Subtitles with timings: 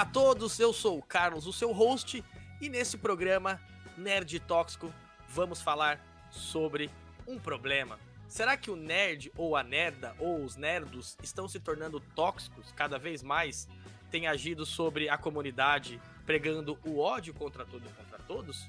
[0.00, 2.24] Olá a todos, eu sou o Carlos, o seu host,
[2.58, 3.60] e nesse programa
[3.98, 4.90] Nerd Tóxico
[5.28, 6.00] vamos falar
[6.30, 6.90] sobre
[7.26, 7.98] um problema.
[8.26, 12.98] Será que o nerd ou a nerda ou os nerdos estão se tornando tóxicos cada
[12.98, 13.68] vez mais?
[14.10, 18.66] Tem agido sobre a comunidade, pregando o ódio contra tudo e contra todos?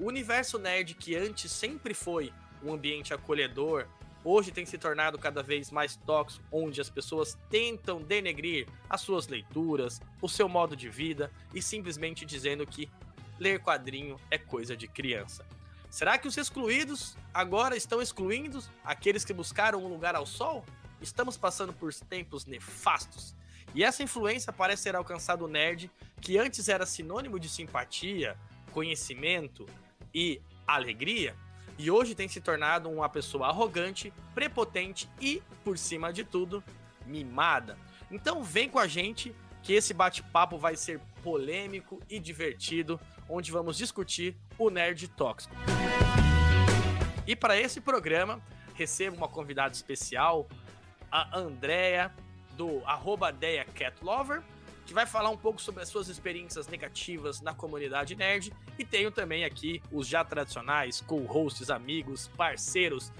[0.00, 3.86] O universo nerd que antes sempre foi um ambiente acolhedor,
[4.24, 9.26] hoje tem se tornado cada vez mais tóxico, onde as pessoas tentam denegrir as suas
[9.28, 12.88] leituras, o seu modo de vida e simplesmente dizendo que
[13.38, 15.44] ler quadrinho é coisa de criança.
[15.90, 20.64] Será que os excluídos agora estão excluindo aqueles que buscaram um lugar ao sol?
[21.00, 23.34] Estamos passando por tempos nefastos.
[23.74, 28.38] E essa influência parece ter alcançado o nerd, que antes era sinônimo de simpatia,
[28.70, 29.66] conhecimento
[30.14, 31.34] e alegria,
[31.82, 36.62] e hoje tem se tornado uma pessoa arrogante, prepotente e, por cima de tudo,
[37.04, 37.76] mimada.
[38.08, 39.34] Então vem com a gente
[39.64, 45.52] que esse bate-papo vai ser polêmico e divertido, onde vamos discutir o nerd tóxico.
[47.26, 48.40] E para esse programa,
[48.74, 50.48] recebo uma convidada especial,
[51.10, 52.14] a Andrea
[52.56, 53.34] do arroba
[53.74, 54.40] Catlover,
[54.92, 58.52] que vai falar um pouco sobre as suas experiências negativas na comunidade nerd.
[58.78, 63.10] E tenho também aqui os já tradicionais co-hosts, amigos, parceiros,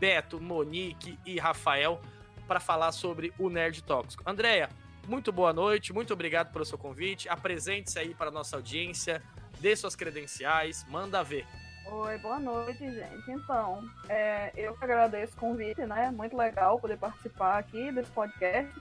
[0.00, 2.00] Beto, Monique e Rafael,
[2.46, 4.22] para falar sobre o Nerd Tóxico.
[4.24, 4.70] Andréia,
[5.06, 7.28] muito boa noite, muito obrigado pelo seu convite.
[7.28, 9.22] Apresente-se aí para nossa audiência,
[9.60, 11.44] dê suas credenciais, manda ver.
[11.90, 13.30] Oi, boa noite, gente.
[13.30, 16.10] Então, é, eu que agradeço o convite, né?
[16.10, 18.72] Muito legal poder participar aqui desse podcast.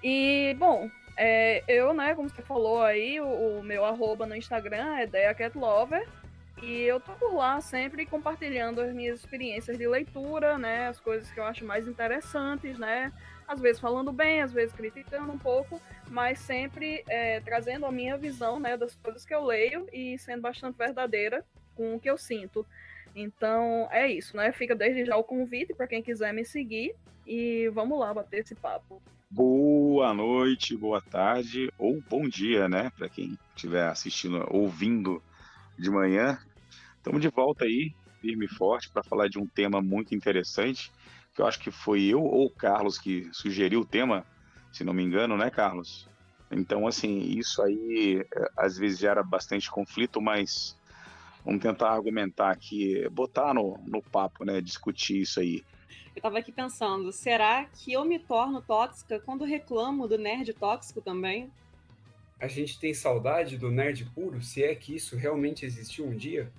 [0.00, 0.88] E, bom,
[1.18, 6.06] é, eu, né, como você falou aí, o, o meu arroba no Instagram é DeaCatLover.
[6.62, 10.88] E eu tô por lá sempre compartilhando as minhas experiências de leitura, né?
[10.88, 13.12] As coisas que eu acho mais interessantes, né?
[13.46, 18.16] Às vezes falando bem, às vezes criticando um pouco, mas sempre é, trazendo a minha
[18.16, 21.44] visão, né, das coisas que eu leio e sendo bastante verdadeira
[21.74, 22.66] com o que eu sinto.
[23.14, 24.52] Então é isso, né?
[24.52, 26.94] Fica desde já o convite para quem quiser me seguir
[27.26, 29.00] e vamos lá bater esse papo.
[29.30, 32.90] Boa noite, boa tarde ou bom dia, né?
[32.96, 35.22] Para quem estiver assistindo, ouvindo
[35.78, 36.38] de manhã.
[36.96, 40.90] Estamos de volta aí, firme e forte, para falar de um tema muito interessante,
[41.34, 44.24] que eu acho que foi eu ou o Carlos que sugeriu o tema,
[44.72, 46.08] se não me engano, né, Carlos?
[46.50, 50.74] Então, assim, isso aí é, às vezes gera bastante conflito, mas
[51.44, 55.62] vamos tentar argumentar aqui, botar no, no papo, né, discutir isso aí.
[56.18, 61.00] Eu tava aqui pensando, será que eu me torno tóxica quando reclamo do nerd tóxico
[61.00, 61.48] também?
[62.40, 66.50] A gente tem saudade do nerd puro, se é que isso realmente existiu um dia?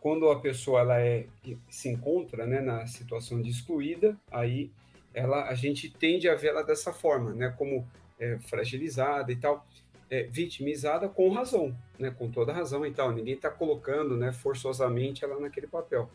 [0.00, 1.28] Quando a pessoa ela é,
[1.70, 4.72] se encontra né, na situação de excluída, aí
[5.14, 7.86] ela, a gente tende a vê-la dessa forma, né, como
[8.18, 9.64] é, fragilizada e tal,
[10.10, 13.12] é, vitimizada com razão, né, com toda razão e tal.
[13.12, 16.10] Ninguém está colocando né, forçosamente ela naquele papel.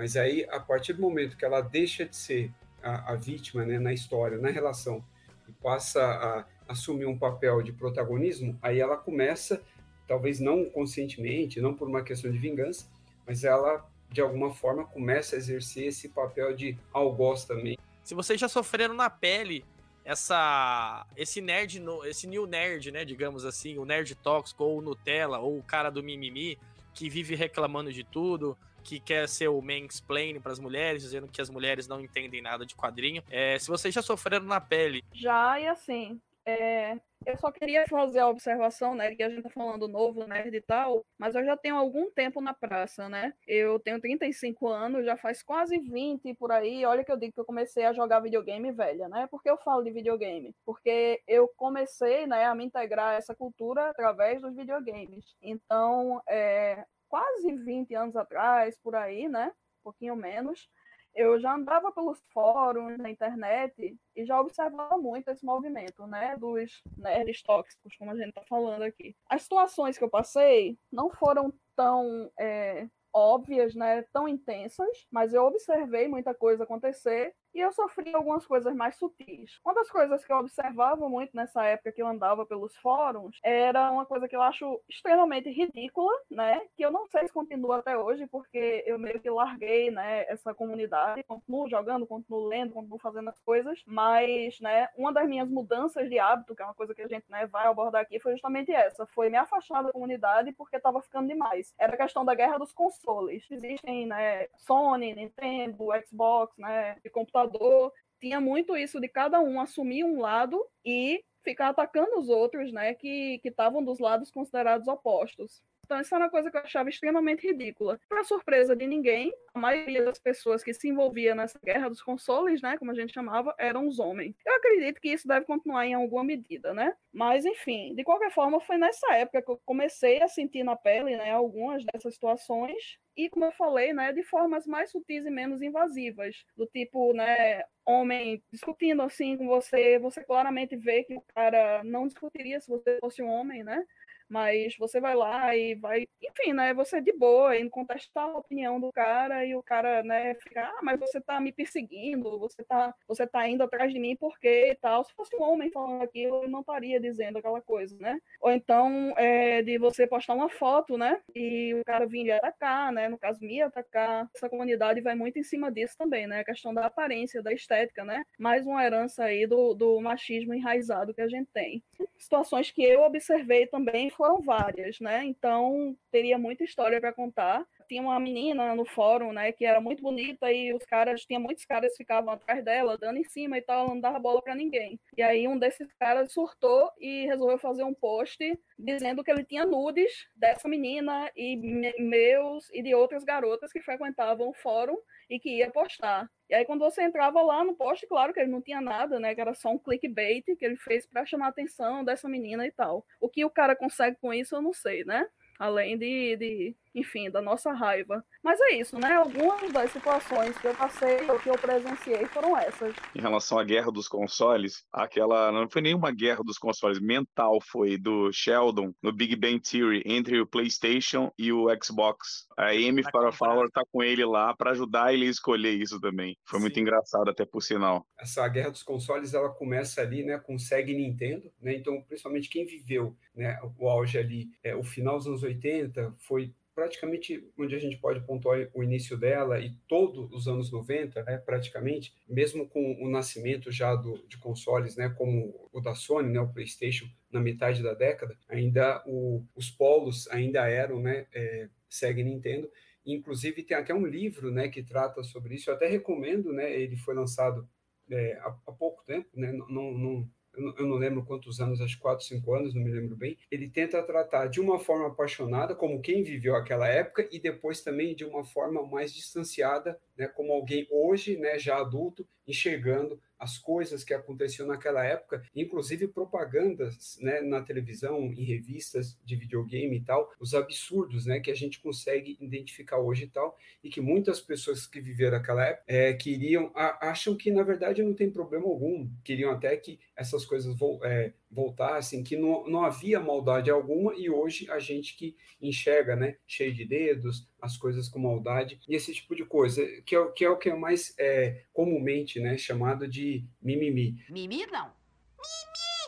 [0.00, 2.50] Mas aí, a partir do momento que ela deixa de ser
[2.82, 5.04] a, a vítima né, na história, na relação,
[5.46, 9.62] e passa a assumir um papel de protagonismo, aí ela começa,
[10.08, 12.88] talvez não conscientemente, não por uma questão de vingança,
[13.26, 17.76] mas ela, de alguma forma, começa a exercer esse papel de algoz também.
[18.02, 19.66] Se vocês já sofreram na pele
[20.02, 25.40] essa esse nerd esse new nerd, né, digamos assim, o nerd tóxico ou o Nutella
[25.40, 26.58] ou o cara do mimimi
[26.94, 31.40] que vive reclamando de tudo, que quer ser o mansplaining para as mulheres, dizendo que
[31.40, 33.22] as mulheres não entendem nada de quadrinho.
[33.30, 35.02] É, se vocês já sofreram na pele.
[35.12, 39.50] Já, e assim, é, eu só queria fazer a observação, né, que a gente tá
[39.50, 43.34] falando novo nerd e tal, mas eu já tenho algum tempo na praça, né?
[43.46, 46.84] Eu tenho 35 anos, já faz quase 20 por aí.
[46.86, 49.26] Olha que eu digo que eu comecei a jogar videogame velha, né?
[49.30, 50.54] Por que eu falo de videogame?
[50.64, 55.36] Porque eu comecei, né, a me integrar a essa cultura através dos videogames.
[55.42, 59.48] Então, é, quase 20 anos atrás, por aí, né?
[59.80, 60.70] Um pouquinho menos,
[61.14, 66.82] eu já andava pelos fóruns na internet e já observava muito esse movimento, né, dos
[66.96, 69.16] nerds tóxicos, como a gente está falando aqui.
[69.28, 75.44] As situações que eu passei não foram tão é, óbvias, né, tão intensas, mas eu
[75.44, 79.58] observei muita coisa acontecer e eu sofri algumas coisas mais sutis.
[79.64, 83.90] Uma das coisas que eu observava muito nessa época que eu andava pelos fóruns era
[83.90, 86.60] uma coisa que eu acho extremamente ridícula, né?
[86.76, 90.54] Que eu não sei se continua até hoje, porque eu meio que larguei, né, essa
[90.54, 96.08] comunidade, continuo jogando, continuo lendo, continuo fazendo as coisas, mas, né, uma das minhas mudanças
[96.08, 98.72] de hábito, que é uma coisa que a gente, né, vai abordar aqui, foi justamente
[98.72, 101.74] essa, foi me afastar da comunidade porque estava ficando demais.
[101.78, 103.46] Era a questão da guerra dos consoles.
[103.50, 109.60] Existem, né, Sony, Nintendo, Xbox, né, de computador computador, tinha muito isso de cada um
[109.60, 115.62] assumir um lado e ficar atacando os outros, né, que estavam dos lados considerados opostos.
[115.90, 118.00] Então, isso era uma coisa que eu achava extremamente ridícula.
[118.08, 122.62] Para surpresa de ninguém, a maioria das pessoas que se envolvia nessa guerra dos consoles,
[122.62, 124.36] né, como a gente chamava, eram os homens.
[124.46, 126.94] Eu acredito que isso deve continuar em alguma medida, né?
[127.12, 131.16] Mas, enfim, de qualquer forma, foi nessa época que eu comecei a sentir na pele,
[131.16, 135.60] né, algumas dessas situações e como eu falei, né, de formas mais sutis e menos
[135.60, 141.82] invasivas, do tipo, né, homem discutindo assim com você, você claramente vê que o cara
[141.84, 143.84] não discutiria se você fosse um homem, né?
[144.30, 148.38] Mas você vai lá e vai, enfim, né, você é de boa, em contestar a
[148.38, 152.62] opinião do cara e o cara, né, fica, ah, mas você tá me perseguindo, você
[152.62, 155.04] tá, você tá indo atrás de mim por quê e tal.
[155.04, 158.18] Se fosse um homem falando aquilo, eu não estaria dizendo aquela coisa, né?
[158.40, 162.92] Ou então, é, de você postar uma foto, né, e o cara vir lhe atacar,
[162.92, 164.28] né, no caso, me atacar.
[164.34, 168.04] Essa comunidade vai muito em cima disso também, né, a questão da aparência, da estética,
[168.04, 168.22] né?
[168.38, 171.82] Mais uma herança aí do, do machismo enraizado que a gente tem.
[172.16, 175.24] Situações que eu observei também foram várias, né?
[175.24, 177.66] Então teria muita história para contar.
[177.90, 181.64] Tinha uma menina no fórum, né, que era muito bonita e os caras, tinha muitos
[181.64, 184.54] caras que ficavam atrás dela, dando em cima e tal, ela não dava bola para
[184.54, 185.00] ninguém.
[185.16, 188.38] E aí um desses caras surtou e resolveu fazer um post
[188.78, 191.56] dizendo que ele tinha nudes dessa menina e
[191.98, 194.96] meus e de outras garotas que frequentavam o fórum
[195.28, 196.30] e que ia postar.
[196.48, 199.34] E aí, quando você entrava lá no post, claro que ele não tinha nada, né?
[199.34, 202.70] Que era só um clickbait que ele fez para chamar a atenção dessa menina e
[202.70, 203.04] tal.
[203.20, 205.26] O que o cara consegue com isso, eu não sei, né?
[205.58, 208.24] Além de, de enfim, da nossa raiva.
[208.42, 209.12] Mas é isso, né?
[209.14, 212.94] Algumas das situações que eu passei ou que eu presenciei foram essas.
[213.14, 217.96] Em relação à guerra dos consoles, aquela não foi nenhuma guerra dos consoles, mental foi
[217.96, 222.46] do Sheldon no Big Bang Theory entre o PlayStation e o Xbox.
[222.56, 226.36] A Amy tá Farrah tá com ele lá para ajudar ele a escolher isso também.
[226.44, 226.64] Foi Sim.
[226.64, 228.06] muito engraçado até por sinal.
[228.18, 231.74] Essa guerra dos consoles ela começa ali, né, com o Sega Nintendo, né?
[231.74, 236.52] Então, principalmente quem viveu, né, o auge ali, é, o final dos anos 80 foi
[236.80, 241.36] praticamente onde a gente pode pontuar o início dela e todos os anos 90, né,
[241.36, 246.40] praticamente, mesmo com o nascimento já do, de consoles, né, como o da Sony, né,
[246.40, 252.22] o PlayStation, na metade da década, ainda o, os polos ainda eram, né, é, Sega
[252.22, 252.70] e Nintendo.
[253.04, 255.68] Inclusive tem até um livro, né, que trata sobre isso.
[255.68, 257.68] Eu até recomendo, né, ele foi lançado
[258.10, 262.24] é, há, há, pouco tempo, né, não, não eu não lembro quantos anos, acho quatro,
[262.24, 263.38] cinco anos, não me lembro bem.
[263.50, 268.14] Ele tenta tratar de uma forma apaixonada, como quem viveu aquela época, e depois também
[268.14, 274.04] de uma forma mais distanciada, né, como alguém hoje, né, já adulto, enxergando as coisas
[274.04, 280.30] que aconteciam naquela época, inclusive propagandas né, na televisão, em revistas de videogame e tal,
[280.38, 284.86] os absurdos né, que a gente consegue identificar hoje e tal, e que muitas pessoas
[284.86, 289.08] que viveram aquela época é, queriam, a, acham que na verdade não tem problema algum,
[289.24, 294.30] queriam até que essas coisas vo, é, voltassem, que não, não havia maldade alguma, e
[294.30, 299.12] hoje a gente que enxerga, né, cheio de dedos, as coisas com maldade e esse
[299.12, 303.08] tipo de coisa, que é, que é o que é mais é, comumente né, chamado
[303.08, 304.16] de mimimi.
[304.30, 304.92] Mimi não.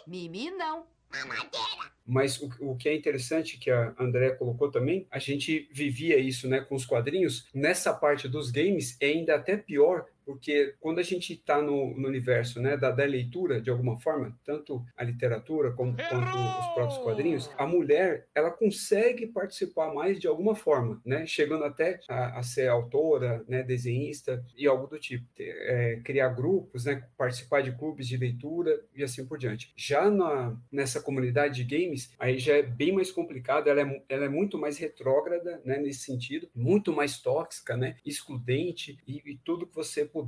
[0.06, 0.87] Mimi, mimi não.
[1.11, 1.93] Mamadeira.
[2.06, 6.49] Mas o, o, que é interessante que a André colocou também, a gente vivia isso
[6.49, 7.49] né, com os quadrinhos.
[7.55, 12.09] Nessa parte dos games é ainda até pior, porque quando a gente está no, no,
[12.09, 16.99] universo né, da, da, leitura, de alguma forma, tanto a literatura como, quanto os próprios
[16.99, 22.43] quadrinhos, a mulher ela consegue participar mais de alguma forma, né, chegando até a, a
[22.43, 25.26] ser autora, né, desenhista e algo do tipo.
[25.38, 29.73] É, criar grupos, né, participar de clubes de leitura e assim por diante.
[29.76, 34.25] Já na, nessa comunidade de games, aí já é bem mais complicado, ela é, ela
[34.25, 39.67] é muito mais retrógrada né, nesse sentido, muito mais tóxica, né, excludente e, e tudo
[39.67, 40.22] que você puder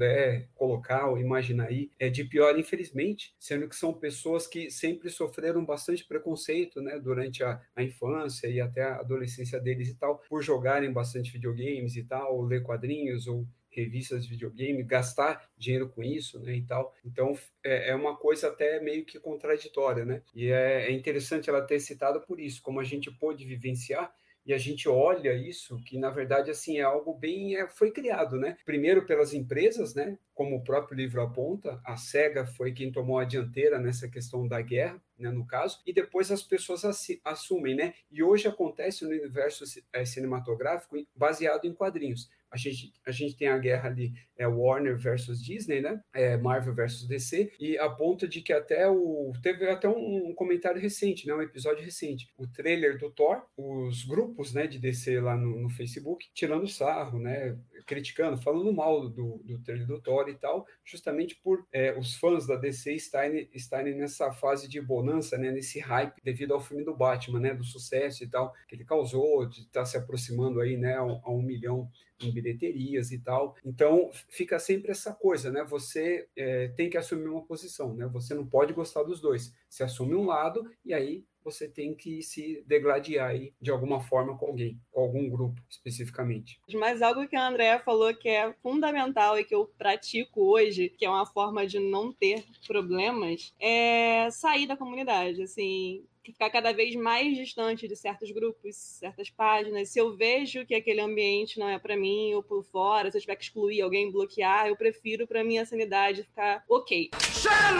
[0.54, 5.64] colocar ou imaginar aí, é de pior, infelizmente, sendo que são pessoas que sempre sofreram
[5.64, 10.42] bastante preconceito, né, durante a, a infância e até a adolescência deles e tal, por
[10.42, 16.02] jogarem bastante videogames e tal, ou ler quadrinhos ou revistas de videogame, gastar dinheiro com
[16.02, 16.94] isso, né, e tal.
[17.04, 20.22] Então, é, é uma coisa até meio que contraditória, né?
[20.34, 24.14] E é, é interessante ela ter citado por isso, como a gente pôde vivenciar
[24.46, 28.38] e a gente olha isso, que na verdade assim é algo bem é, foi criado,
[28.38, 28.56] né?
[28.64, 30.18] Primeiro pelas empresas, né?
[30.34, 34.60] Como o próprio livro aponta, a Sega foi quem tomou a dianteira nessa questão da
[34.60, 36.82] guerra, né, no caso, e depois as pessoas
[37.24, 37.94] assumem, né?
[38.10, 42.28] E hoje acontece no universo é, cinematográfico baseado em quadrinhos.
[42.54, 46.00] A gente, a gente tem a guerra ali, é Warner versus Disney, né?
[46.12, 49.32] É Marvel versus DC, e a ponto de que até o.
[49.42, 51.34] Teve até um comentário recente, né?
[51.34, 52.28] Um episódio recente.
[52.38, 57.18] O trailer do Thor, os grupos né, de DC lá no, no Facebook, tirando sarro,
[57.18, 57.58] né?
[57.86, 62.46] Criticando, falando mal do, do trailer do Thor e tal, justamente por é, os fãs
[62.46, 66.96] da DC estarem, estarem nessa fase de bonança, né, nesse hype devido ao filme do
[66.96, 70.76] Batman, né, do sucesso e tal, que ele causou, de estar tá se aproximando aí,
[70.76, 73.56] né, a, a um milhão em bilheterias e tal.
[73.64, 75.64] Então fica sempre essa coisa, né?
[75.64, 78.06] Você é, tem que assumir uma posição, né?
[78.12, 79.52] Você não pode gostar dos dois.
[79.68, 84.36] Você assume um lado e aí você tem que se degladiar aí de alguma forma
[84.36, 86.58] com alguém, com algum grupo especificamente.
[86.74, 91.04] Mas algo que a Andrea falou que é fundamental e que eu pratico hoje, que
[91.04, 95.42] é uma forma de não ter problemas, é sair da comunidade.
[95.42, 99.90] Assim, ficar cada vez mais distante de certos grupos, certas páginas.
[99.90, 103.20] Se eu vejo que aquele ambiente não é para mim ou por fora, se eu
[103.20, 107.10] tiver que excluir alguém, bloquear, eu prefiro para minha sanidade ficar ok.
[107.20, 107.74] Say é,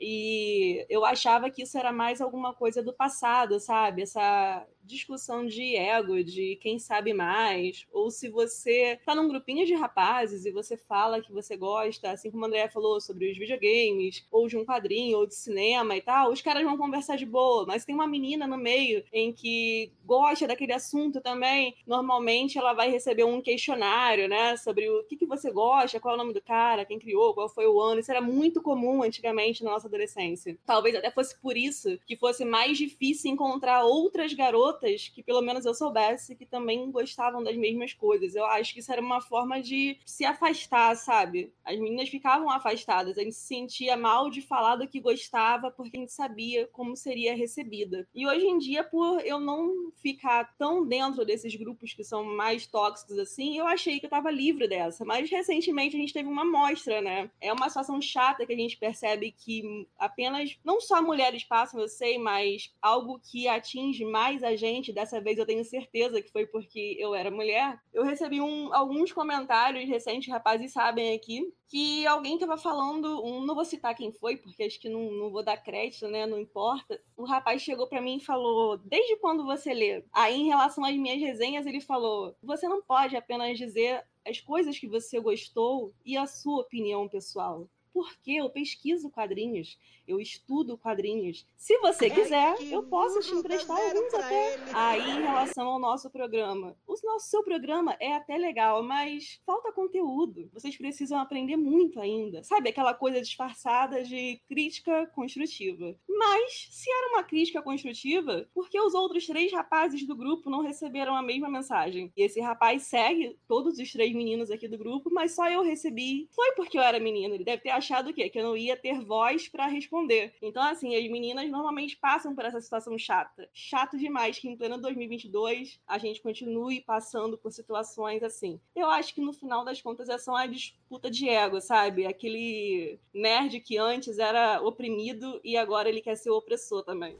[0.00, 4.02] e eu achava que isso era mais alguma coisa do passado, sabe?
[4.02, 9.74] Essa discussão de ego, de quem sabe mais, ou se você tá num grupinho de
[9.74, 14.24] rapazes e você fala que você gosta, assim como a Andrea falou sobre os videogames,
[14.30, 17.66] ou de um quadrinho, ou de cinema e tal, os caras vão conversar de boa,
[17.66, 22.90] mas tem uma menina no meio em que gosta daquele assunto também, normalmente ela vai
[22.90, 26.40] receber um questionário, né, sobre o que, que você gosta, qual é o nome do
[26.40, 30.56] cara, quem criou, qual foi o ano, isso era muito comum antigamente na nossa adolescência.
[30.64, 35.40] Talvez até fosse por isso que fosse mais difícil encontrar outras garotas garotas que pelo
[35.40, 38.34] menos eu soubesse que também gostavam das mesmas coisas.
[38.34, 41.52] Eu acho que isso era uma forma de se afastar, sabe?
[41.64, 45.96] As meninas ficavam afastadas, a gente se sentia mal de falar do que gostava porque
[45.96, 48.06] a gente sabia como seria recebida.
[48.14, 52.66] E hoje em dia, por eu não ficar tão dentro desses grupos que são mais
[52.66, 55.04] tóxicos assim, eu achei que eu tava livre dessa.
[55.04, 57.30] Mas recentemente a gente teve uma amostra, né?
[57.40, 61.88] É uma situação chata que a gente percebe que apenas, não só mulheres passam, eu
[61.88, 66.30] sei, mas algo que atinge mais a gente gente, dessa vez eu tenho certeza que
[66.30, 72.06] foi porque eu era mulher, eu recebi um, alguns comentários recentes, rapazes sabem aqui, que
[72.06, 75.42] alguém estava falando, um, não vou citar quem foi, porque acho que não, não vou
[75.42, 76.26] dar crédito, né?
[76.26, 77.00] Não importa.
[77.16, 80.04] O rapaz chegou para mim e falou: Desde quando você lê?
[80.12, 84.78] Aí, em relação às minhas resenhas, ele falou: Você não pode apenas dizer as coisas
[84.78, 91.46] que você gostou e a sua opinião pessoal porque eu pesquiso quadrinhos, eu estudo quadrinhos.
[91.56, 94.56] Se você quiser, eu posso te emprestar alguns até.
[94.72, 99.72] Aí, em relação ao nosso programa, o nosso seu programa é até legal, mas falta
[99.72, 100.48] conteúdo.
[100.52, 102.42] Vocês precisam aprender muito ainda.
[102.42, 105.94] Sabe aquela coisa disfarçada de crítica construtiva.
[106.08, 110.62] Mas, se era uma crítica construtiva, por que os outros três rapazes do grupo não
[110.62, 112.12] receberam a mesma mensagem?
[112.16, 116.28] E esse rapaz segue todos os três meninos aqui do grupo, mas só eu recebi.
[116.34, 117.34] Foi porque eu era menina.
[117.34, 118.28] Ele deve ter achado achado o quê?
[118.28, 119.95] Que eu não ia ter voz para responder.
[120.42, 123.48] Então, assim, as meninas normalmente passam por essa situação chata.
[123.52, 128.60] Chato demais que em pleno 2022 a gente continue passando por situações assim.
[128.74, 132.06] Eu acho que no final das contas é só uma disputa de ego, sabe?
[132.06, 137.16] Aquele nerd que antes era oprimido e agora ele quer ser opressor também.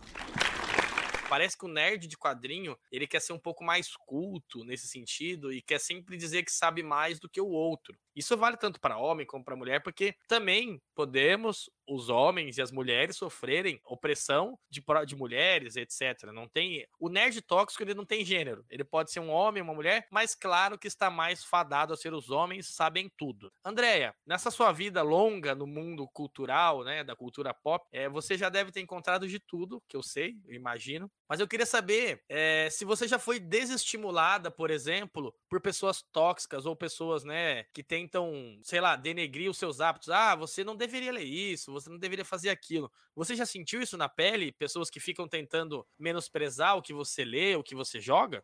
[1.28, 5.52] Parece que o nerd de quadrinho, ele quer ser um pouco mais culto nesse sentido
[5.52, 7.99] e quer sempre dizer que sabe mais do que o outro.
[8.14, 12.73] Isso vale tanto para homem como para mulher, porque também podemos os homens e as
[12.73, 16.25] mulheres sofrerem opressão de, de mulheres, etc.
[16.33, 18.64] Não tem o nerd tóxico ele não tem gênero.
[18.71, 22.12] Ele pode ser um homem, uma mulher, mas claro que está mais fadado a ser
[22.12, 23.52] os homens sabem tudo.
[23.64, 28.49] Andréia, nessa sua vida longa no mundo cultural, né, da cultura pop, é, você já
[28.49, 31.11] deve ter encontrado de tudo, que eu sei, eu imagino.
[31.28, 36.66] Mas eu queria saber é, se você já foi desestimulada, por exemplo, por pessoas tóxicas
[36.66, 40.09] ou pessoas, né, que tentam, sei lá, denegrir os seus hábitos.
[40.09, 42.90] Ah, você não deveria ler isso, você não deveria fazer aquilo.
[43.14, 44.52] Você já sentiu isso na pele?
[44.52, 48.42] Pessoas que ficam tentando menosprezar o que você lê, o que você joga?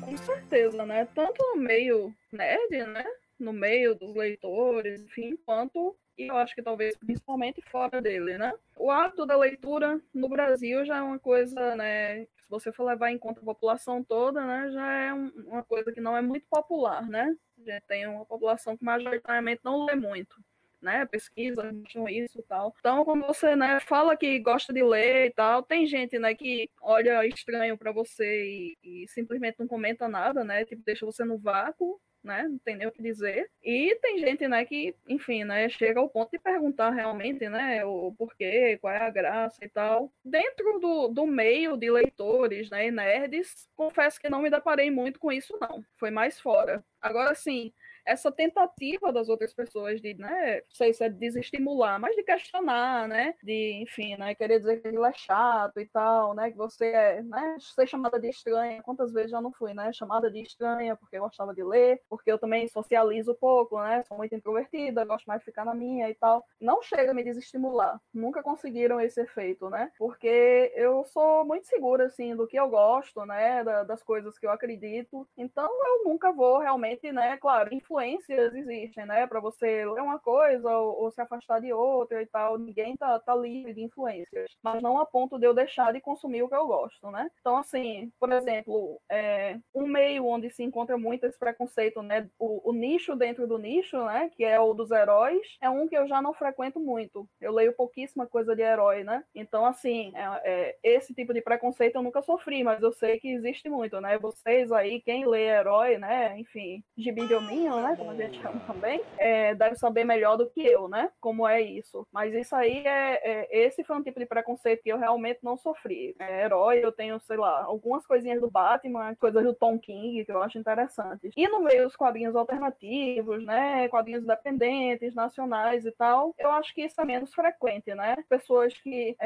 [0.00, 1.04] Com certeza, né?
[1.14, 3.04] Tanto no meio nerd, né?
[3.38, 8.52] No meio dos leitores, enfim, quanto e eu acho que talvez principalmente fora dele, né?
[8.76, 12.24] O hábito da leitura no Brasil já é uma coisa, né?
[12.24, 14.70] Se você for levar em conta a população toda, né?
[14.70, 17.36] Já é um, uma coisa que não é muito popular, né?
[17.58, 20.36] Já tem uma população que majoritariamente não lê muito.
[20.80, 21.72] Né, pesquisa,
[22.10, 22.74] isso e tal.
[22.78, 26.70] Então, quando você, né, fala que gosta de ler e tal, tem gente, né, que
[26.82, 31.38] olha estranho para você e, e, simplesmente não comenta nada, né, tipo, deixa você no
[31.38, 32.42] vácuo, né?
[32.48, 33.48] Não tem nem o que dizer.
[33.62, 38.12] E tem gente, né, que, enfim, né, chega ao ponto de perguntar realmente, né, o
[38.18, 40.12] porquê, qual é a graça e tal.
[40.24, 45.32] Dentro do, do meio de leitores, né, nerds, confesso que não me deparei muito com
[45.32, 45.82] isso, não.
[45.96, 46.84] Foi mais fora.
[47.00, 47.72] Agora, sim,
[48.06, 53.08] essa tentativa das outras pessoas de, né, não sei se é desestimular, mas de questionar,
[53.08, 56.86] né, de, enfim, né, querer dizer que ele é chato e tal, né, que você
[56.86, 60.96] é, né, ser chamada de estranha, quantas vezes já não fui, né, chamada de estranha
[60.96, 65.40] porque gostava de ler, porque eu também socializo pouco, né, sou muito introvertida, gosto mais
[65.40, 66.44] de ficar na minha e tal.
[66.60, 72.06] Não chega a me desestimular, nunca conseguiram esse efeito, né, porque eu sou muito segura,
[72.06, 76.58] assim, do que eu gosto, né, das coisas que eu acredito, então eu nunca vou
[76.58, 81.60] realmente, né, claro, influências existem, né, para você ler uma coisa ou, ou, se afastar
[81.60, 85.46] de outra e tal, ninguém tá, tá livre de influências, mas não a ponto de
[85.46, 87.28] eu deixar de consumir o que eu gosto, né.
[87.40, 92.70] Então, assim, por exemplo, é, um meio onde se encontra muito esse preconceito, né, o,
[92.70, 96.06] o nicho dentro do nicho, né, que é o dos heróis, é um que eu
[96.06, 97.28] já não frequento muito.
[97.40, 99.24] Eu leio pouquíssima coisa de herói, né.
[99.34, 103.28] Então, assim, é, é, esse tipo de preconceito eu nunca sofri, mas eu sei que
[103.28, 104.18] existe muito, né.
[104.18, 108.60] Vocês aí, quem lê herói, né, enfim, gibi de hominho, né, como a gente chama
[108.66, 112.06] também, é, deve saber melhor do que eu, né, como é isso.
[112.12, 115.56] Mas isso aí é, é esse foi um tipo de preconceito que eu realmente não
[115.56, 116.14] sofri.
[116.18, 120.32] É, herói, eu tenho, sei lá, algumas coisinhas do Batman, coisas do Tom King que
[120.32, 121.32] eu acho interessantes.
[121.36, 126.82] E no meio dos quadrinhos alternativos, né, quadrinhos independentes, nacionais e tal, eu acho que
[126.82, 128.16] isso é menos frequente, né?
[128.28, 129.16] Pessoas que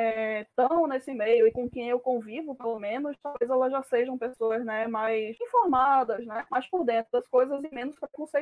[0.41, 4.19] estão é, nesse meio e com quem eu convivo, pelo menos, talvez elas já sejam
[4.19, 7.99] pessoas, né, mais informadas, né, mais por dentro das coisas e menos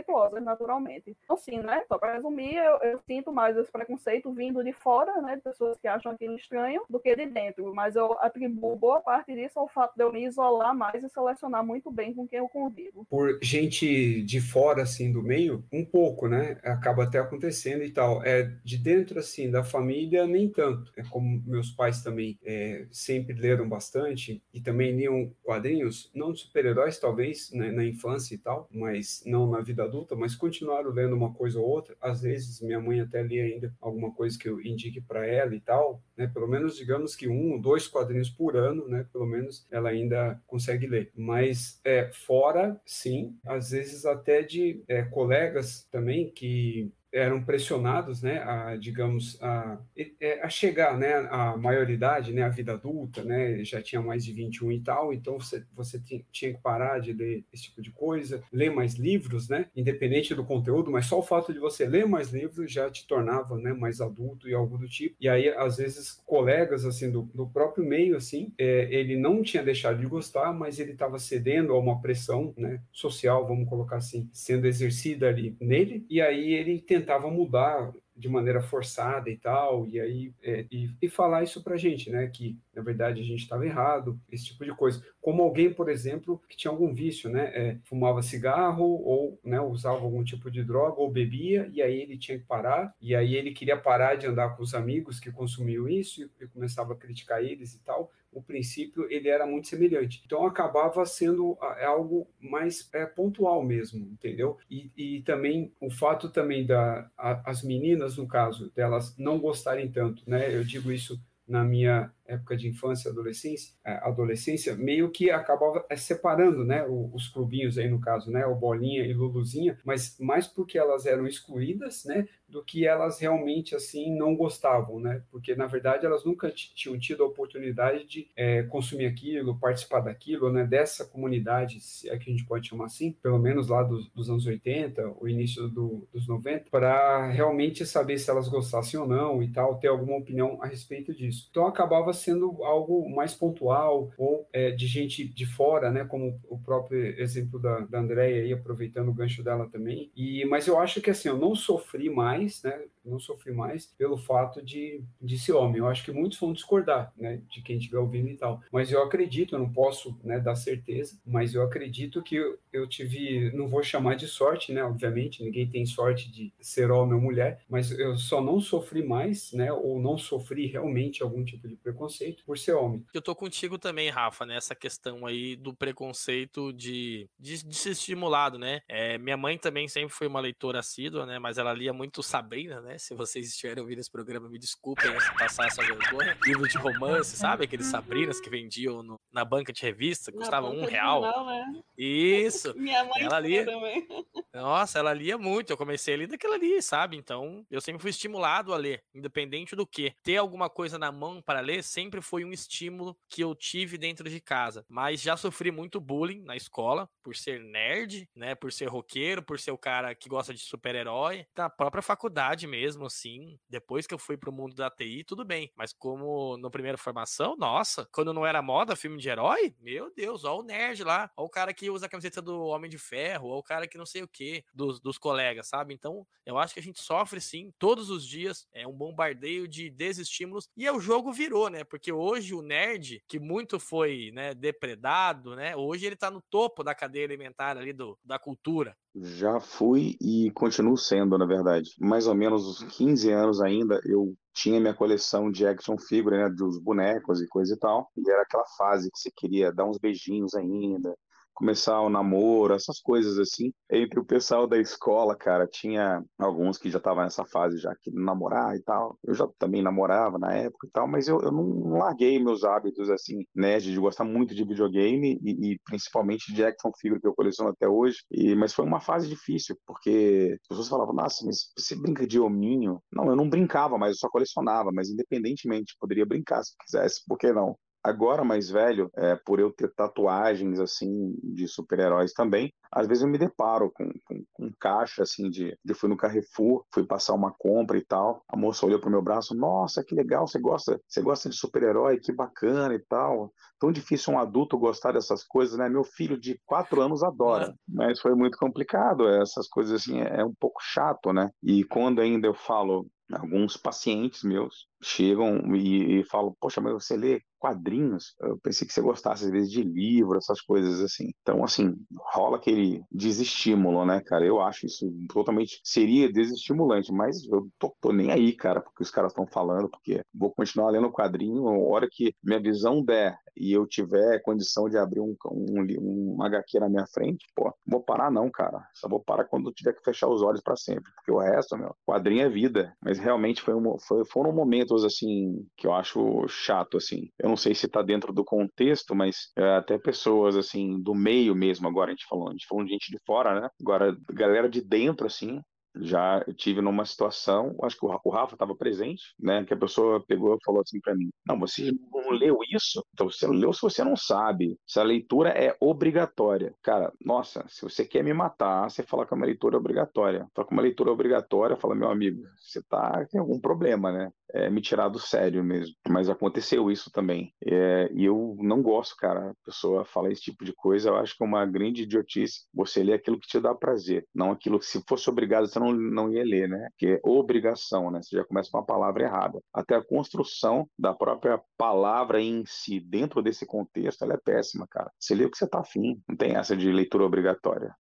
[0.08, 1.16] preconceituosas, naturalmente.
[1.22, 5.20] Então, sim, né, só para resumir, eu, eu, sinto mais esse preconceito vindo de fora,
[5.20, 9.00] né, de pessoas que acham aquilo estranho, do que de dentro, mas eu atribuo boa
[9.00, 12.38] parte disso ao fato de eu me isolar mais e selecionar muito bem com quem
[12.38, 13.06] eu convivo.
[13.08, 18.24] Por gente de fora, assim, do meio, um pouco, né, acaba até acontecendo e tal.
[18.24, 20.92] É de dentro, assim, da família, nem tanto.
[20.96, 26.40] É como meus pais também é, sempre leram bastante e também liam quadrinhos, não de
[26.40, 31.14] super-heróis, talvez, né, na infância e tal, mas não na vida adulta, mas continuaram lendo
[31.14, 31.96] uma coisa ou outra.
[32.00, 35.60] Às vezes, minha mãe até lia ainda alguma coisa que eu indique para ela e
[35.60, 39.90] tal, né, pelo menos, digamos que um, dois quadrinhos por ano, né, pelo menos ela
[39.90, 41.10] ainda consegue ler.
[41.16, 48.38] Mas é, fora, sim, às vezes até de é, colegas também que eram pressionados, né,
[48.42, 49.78] a, digamos, a,
[50.20, 54.32] é, a chegar, né, à maioridade, né, à vida adulta, né, já tinha mais de
[54.32, 58.42] 21 e tal, então você, você tinha que parar de ler esse tipo de coisa,
[58.52, 62.30] ler mais livros, né, independente do conteúdo, mas só o fato de você ler mais
[62.30, 66.12] livros já te tornava, né, mais adulto e algo do tipo, e aí, às vezes,
[66.26, 70.78] colegas, assim, do, do próprio meio, assim, é, ele não tinha deixado de gostar, mas
[70.78, 76.04] ele estava cedendo a uma pressão, né, social, vamos colocar assim, sendo exercida ali nele,
[76.10, 81.08] e aí ele tentava mudar de maneira forçada e tal, e aí é, e, e,
[81.08, 82.26] falar isso pra gente, né?
[82.26, 85.00] Que na verdade a gente estava errado, esse tipo de coisa.
[85.20, 87.52] Como alguém, por exemplo, que tinha algum vício, né?
[87.54, 92.18] É, fumava cigarro ou né, usava algum tipo de droga ou bebia, e aí ele
[92.18, 95.88] tinha que parar, e aí ele queria parar de andar com os amigos que consumiam
[95.88, 100.22] isso e, e começava a criticar eles e tal o princípio ele era muito semelhante.
[100.24, 104.58] Então acabava sendo é algo mais é, pontual mesmo, entendeu?
[104.70, 109.90] E, e também o fato também da a, as meninas no caso delas não gostarem
[109.90, 110.54] tanto, né?
[110.54, 115.96] Eu digo isso na minha época de infância, adolescência, é, adolescência, meio que acabava é,
[115.96, 120.78] separando, né, os clubinhos aí no caso, né, o Bolinha e Luluzinha, mas mais porque
[120.78, 126.04] elas eram excluídas, né, do que elas realmente assim não gostavam, né, porque na verdade
[126.04, 131.80] elas nunca tinham tido a oportunidade de é, consumir aquilo, participar daquilo, né, dessa comunidade,
[131.80, 135.16] se é que a gente pode chamar assim, pelo menos lá dos, dos anos 80,
[135.18, 139.78] o início do, dos 90, para realmente saber se elas gostassem ou não e tal,
[139.78, 141.48] ter alguma opinião a respeito disso.
[141.50, 146.04] Então acabava sendo algo mais pontual ou é, de gente de fora, né?
[146.04, 150.10] Como o próprio exemplo da, da Andrea aí, aproveitando o gancho dela também.
[150.16, 152.78] E, mas eu acho que assim, eu não sofri mais, né?
[153.08, 155.78] não sofri mais pelo fato de, de ser homem.
[155.78, 158.60] Eu acho que muitos vão discordar, né, de quem estiver ouvindo e tal.
[158.70, 162.86] Mas eu acredito, eu não posso, né, dar certeza, mas eu acredito que eu, eu
[162.86, 167.20] tive, não vou chamar de sorte, né, obviamente, ninguém tem sorte de ser homem ou
[167.20, 171.76] mulher, mas eu só não sofri mais, né, ou não sofri realmente algum tipo de
[171.76, 172.07] preconceito
[172.46, 173.04] por ser homem.
[173.12, 178.58] Eu tô contigo também, Rafa, nessa questão aí do preconceito de, de, de ser estimulado,
[178.58, 178.80] né?
[178.88, 182.80] É, minha mãe também sempre foi uma leitora assídua, né, mas ela lia muito Sabrina,
[182.80, 182.96] né?
[182.98, 186.36] Se vocês estiverem ouvindo esse programa, me desculpem se passar essa vergonha.
[186.44, 187.64] Livro de romance, sabe?
[187.64, 187.88] Aqueles.
[187.88, 191.22] Sabrinas que vendiam no, na banca de revista, custava um real.
[191.22, 191.82] Jornal, né?
[191.96, 192.74] Isso.
[192.78, 194.06] Minha mãe ela lia também.
[194.54, 195.70] Nossa, ela lia muito.
[195.70, 197.16] Eu comecei a ler daquela ali, sabe?
[197.16, 200.14] Então, eu sempre fui estimulado a ler, independente do que.
[200.22, 204.30] Ter alguma coisa na mão para ler sempre foi um estímulo que eu tive dentro
[204.30, 204.86] de casa.
[204.88, 208.54] Mas já sofri muito bullying na escola por ser nerd, né?
[208.54, 211.44] Por ser roqueiro, por ser o cara que gosta de super-herói.
[211.56, 213.58] Na própria faculdade mesmo, assim.
[213.68, 215.72] Depois que eu fui pro mundo da TI, tudo bem.
[215.76, 220.44] Mas como no primeira formação, nossa, quando não era moda filme de herói, meu Deus,
[220.44, 223.48] ó o nerd lá, ó o cara que usa a camiseta do Homem de Ferro,
[223.48, 225.94] ó o cara que não sei o que, dos, dos colegas, sabe?
[225.94, 229.90] Então, eu acho que a gente sofre sim, todos os dias, é um bombardeio de
[229.90, 230.70] desestímulos.
[230.76, 231.82] E o jogo virou, né?
[231.88, 235.74] Porque hoje o nerd, que muito foi né, depredado, né?
[235.76, 238.96] Hoje ele tá no topo da cadeia alimentar ali do, da cultura.
[239.14, 241.90] Já fui e continuo sendo, na verdade.
[241.98, 246.48] Mais ou menos uns 15 anos ainda, eu tinha minha coleção de action figure, né,
[246.48, 248.10] dos bonecos e coisa e tal.
[248.16, 251.16] E era aquela fase que você queria dar uns beijinhos ainda,
[251.58, 253.72] começar o namoro, essas coisas assim.
[253.90, 258.10] Entre o pessoal da escola, cara, tinha alguns que já estavam nessa fase já que
[258.12, 259.18] namorar e tal.
[259.24, 263.10] Eu já também namorava na época e tal, mas eu, eu não larguei meus hábitos
[263.10, 267.34] assim, né, de gostar muito de videogame e, e principalmente de action figure que eu
[267.34, 268.18] coleciono até hoje.
[268.30, 272.38] E, mas foi uma fase difícil, porque as pessoas falavam, nossa, mas você brinca de
[272.38, 273.02] hominho?
[273.12, 277.36] Não, eu não brincava, mas eu só colecionava, mas independentemente, poderia brincar se quisesse, por
[277.36, 277.76] que não?
[278.02, 283.28] Agora, mais velho, é, por eu ter tatuagens, assim, de super-heróis também, às vezes eu
[283.28, 285.76] me deparo com, com, com caixa, assim, de...
[285.86, 289.20] Eu fui no Carrefour, fui passar uma compra e tal, a moça olhou pro meu
[289.20, 293.52] braço, nossa, que legal, você gosta, você gosta de super-herói, que bacana e tal.
[293.78, 295.88] Tão difícil um adulto gostar dessas coisas, né?
[295.88, 300.44] Meu filho de quatro anos adora, mas foi muito complicado, essas coisas, assim, é, é
[300.44, 301.50] um pouco chato, né?
[301.62, 307.16] E quando ainda eu falo, alguns pacientes meus chegam e, e falam, poxa, mas você
[307.16, 308.34] lê quadrinhos?
[308.40, 311.30] Eu pensei que você gostasse às vezes de livro, essas coisas assim.
[311.42, 311.94] Então, assim,
[312.32, 314.44] rola aquele desestímulo, né, cara?
[314.44, 319.10] Eu acho isso totalmente seria desestimulante, mas eu tô, tô nem aí, cara, porque os
[319.10, 323.72] caras estão falando, porque vou continuar lendo quadrinho, a hora que minha visão der e
[323.72, 328.30] eu tiver condição de abrir um, um, um HQ na minha frente, pô, vou parar
[328.30, 328.86] não, cara.
[328.94, 331.76] Só vou parar quando eu tiver que fechar os olhos para sempre, porque o resto,
[331.76, 332.94] meu, quadrinho é vida.
[333.02, 337.30] Mas realmente foi um, foi, foram momentos, assim, que eu acho chato, assim.
[337.38, 341.54] Eu não sei se tá dentro do contexto, mas é, até pessoas, assim, do meio
[341.54, 343.68] mesmo, agora a gente falou, a gente falou de gente de fora, né?
[343.80, 345.60] Agora, galera de dentro, assim,
[346.00, 349.64] já tive numa situação, acho que o Rafa estava presente, né?
[349.64, 353.04] Que a pessoa pegou e falou assim para mim: Não, você não leu isso?
[353.12, 354.76] Então você não leu se você não sabe.
[354.86, 356.74] Se a leitura é obrigatória.
[356.82, 360.46] Cara, nossa, se você quer me matar, você fala que uma leitura é obrigatória.
[360.54, 364.30] Fala que uma leitura é obrigatória, fala, meu amigo, você tá, tem algum problema, né?
[364.52, 365.94] é, me tirar do sério mesmo.
[366.08, 367.52] Mas aconteceu isso também.
[367.64, 369.50] É, e eu não gosto, cara.
[369.50, 373.02] A pessoa fala esse tipo de coisa, eu acho que é uma grande idiotice você
[373.02, 376.32] ler aquilo que te dá prazer, não aquilo que se fosse obrigado você não, não
[376.32, 376.88] ia ler, né?
[376.96, 378.20] Que é obrigação, né?
[378.22, 379.60] Você já começa com uma palavra errada.
[379.72, 385.10] Até a construção da própria palavra em si, dentro desse contexto, ela é péssima, cara.
[385.18, 387.94] Você lê o que você tá afim, não tem essa de leitura obrigatória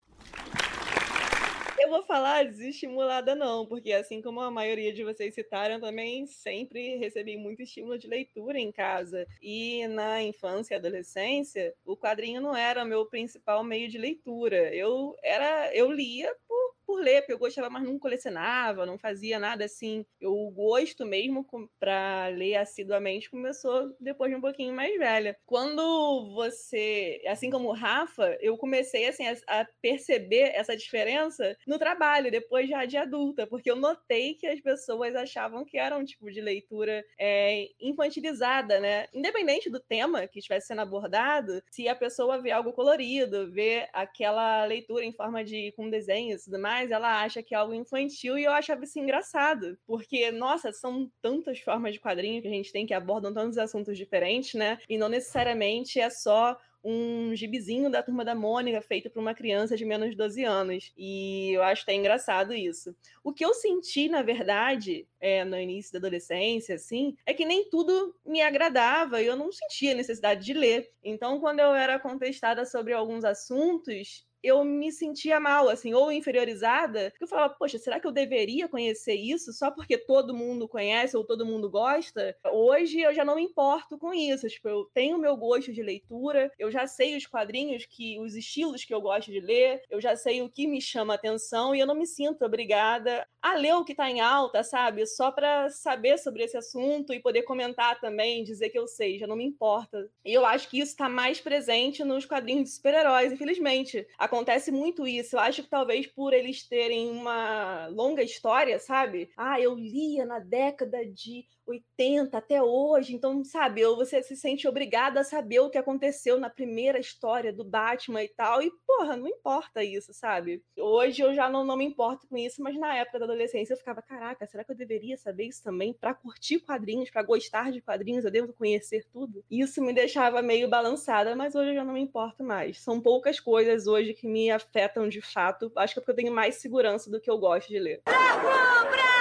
[1.86, 6.98] eu vou falar desestimulada, não, porque assim como a maioria de vocês citaram, também sempre
[6.98, 9.28] recebi muito estímulo de leitura em casa.
[9.39, 14.74] E na infância e adolescência, o quadrinho não era meu principal meio de leitura.
[14.76, 19.39] Eu era, eu lia por por ler, porque eu gostava, mas não colecionava, não fazia
[19.39, 20.06] nada assim.
[20.21, 21.45] O gosto mesmo
[21.80, 25.38] para ler assiduamente começou depois de um pouquinho mais velha.
[25.45, 31.80] Quando você, assim como o Rafa, eu comecei assim a, a perceber essa diferença no
[31.80, 36.06] trabalho, depois já de adulta, porque eu notei que as pessoas achavam que era um
[36.06, 39.08] tipo de leitura é, infantilizada, né?
[39.13, 44.65] Independente do tema que estivesse sendo abordado, se a pessoa vê algo colorido, vê aquela
[44.65, 47.73] leitura em forma de com desenhos e tudo mais, mais, ela acha que é algo
[47.73, 52.51] infantil e eu achava isso engraçado, porque, nossa, são tantas formas de quadrinho que a
[52.51, 54.77] gente tem que abordam tantos assuntos diferentes, né?
[54.89, 59.75] E não necessariamente é só um gibizinho da Turma da Mônica feito por uma criança
[59.75, 60.91] de menos de 12 anos.
[60.95, 62.95] E eu acho até engraçado isso.
[63.23, 67.67] O que eu senti, na verdade, é, no início da adolescência, assim, é que nem
[67.69, 70.91] tudo me agradava e eu não sentia necessidade de ler.
[71.03, 77.13] Então, quando eu era contestada sobre alguns assuntos, eu me sentia mal, assim, ou inferiorizada,
[77.19, 81.23] eu falava, poxa, será que eu deveria conhecer isso só porque todo mundo conhece ou
[81.23, 82.36] todo mundo gosta?
[82.51, 86.51] Hoje eu já não me importo com isso, tipo, eu tenho meu gosto de leitura,
[86.60, 90.15] eu já sei os quadrinhos que, os estilos que eu gosto de ler, eu já
[90.15, 93.86] sei o que me chama atenção e eu não me sinto obrigada a ler o
[93.86, 95.05] que tá em alta, sabe?
[95.05, 99.27] Só para saber sobre esse assunto e poder comentar também, dizer que eu sei, já
[99.27, 100.10] não me importa.
[100.25, 104.08] E eu acho que isso tá mais presente nos quadrinhos de super-heróis, infelizmente.
[104.17, 105.36] A acontece muito isso.
[105.36, 109.30] Eu acho que talvez por eles terem uma longa história, sabe?
[109.38, 115.17] Ah, eu lia na década de 80 até hoje, então, sabe, você se sente obrigado
[115.17, 119.28] a saber o que aconteceu na primeira história do Batman e tal, e, porra, não
[119.28, 120.63] importa isso, sabe?
[120.78, 123.78] Hoje eu já não, não me importo com isso, mas na época da adolescência eu
[123.78, 125.93] ficava, caraca, será que eu deveria saber isso também?
[125.93, 129.43] Para curtir quadrinhos, para gostar de quadrinhos, eu devo conhecer tudo?
[129.49, 132.82] Isso me deixava meio balançada, mas hoje eu já não me importo mais.
[132.82, 136.34] São poucas coisas hoje que me afetam de fato, acho que é porque eu tenho
[136.34, 138.01] mais segurança do que eu gosto de ler.
[138.06, 139.15] Bravo, bravo!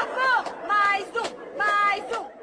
[0.67, 2.34] Mais um, mais um!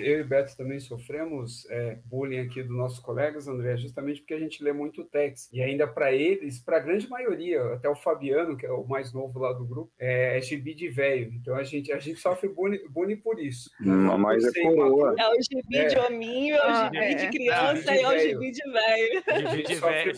[0.00, 4.38] Eu e Beto também sofremos é, bullying aqui dos nossos colegas, André, justamente porque a
[4.38, 5.52] gente lê muito text.
[5.52, 9.12] E ainda para eles, para a grande maioria, até o Fabiano, que é o mais
[9.12, 11.32] novo lá do grupo, é, é gibi de velho.
[11.34, 13.70] Então a gente, a gente sofre bullying, bullying por isso.
[13.80, 15.14] Hum, mas é coroa.
[15.18, 15.86] É o gibi é.
[15.86, 17.14] de hominho, é o ah, gibi é.
[17.14, 19.50] de criança e é o gibi de velho.
[19.50, 20.12] Gibi de velho.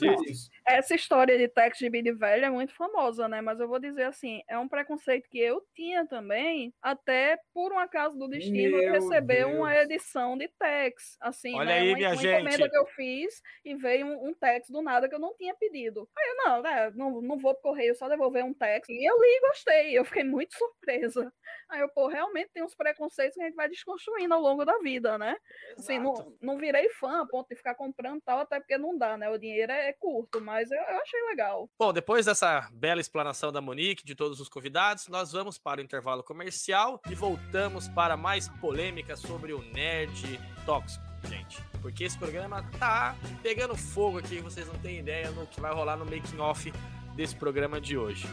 [0.67, 3.41] Essa história de text gibi de velho é muito famosa, né?
[3.41, 7.79] Mas eu vou dizer assim, é um preconceito que eu tinha também, até por um
[7.79, 9.55] acaso do destino Meu receber Deus.
[9.55, 11.17] uma edição de Tex.
[11.21, 11.79] Assim, Olha né?
[11.81, 12.35] aí, uma, minha uma gente.
[12.35, 15.55] encomenda que eu fiz e veio um, um Tex do nada que eu não tinha
[15.55, 16.09] pedido.
[16.17, 18.89] Aí eu, não, né, não, não vou pro correio, só devolver um Tex.
[18.89, 21.33] E eu li e gostei, eu fiquei muito surpresa.
[21.69, 24.79] Aí eu, pô, realmente tem uns preconceitos que a gente vai desconstruindo ao longo da
[24.79, 25.37] vida, né?
[25.73, 25.81] Exato.
[25.81, 29.17] Assim, não, não virei fã a ponto de ficar comprando tal, até porque não dá,
[29.17, 29.31] né?
[29.31, 31.71] O dinheiro é, é curto, mas eu, eu achei legal.
[31.79, 35.85] Bom, depois dessa bela explanação da Monique, de todos os convidados, nós vamos para o
[35.85, 41.63] intervalo comercial e voltamos para mais polêmica sobre o nerd tóxico, gente.
[41.81, 45.97] Porque esse programa tá pegando fogo aqui, vocês não têm ideia no que vai rolar
[45.97, 46.73] no making off
[47.15, 48.27] desse programa de hoje.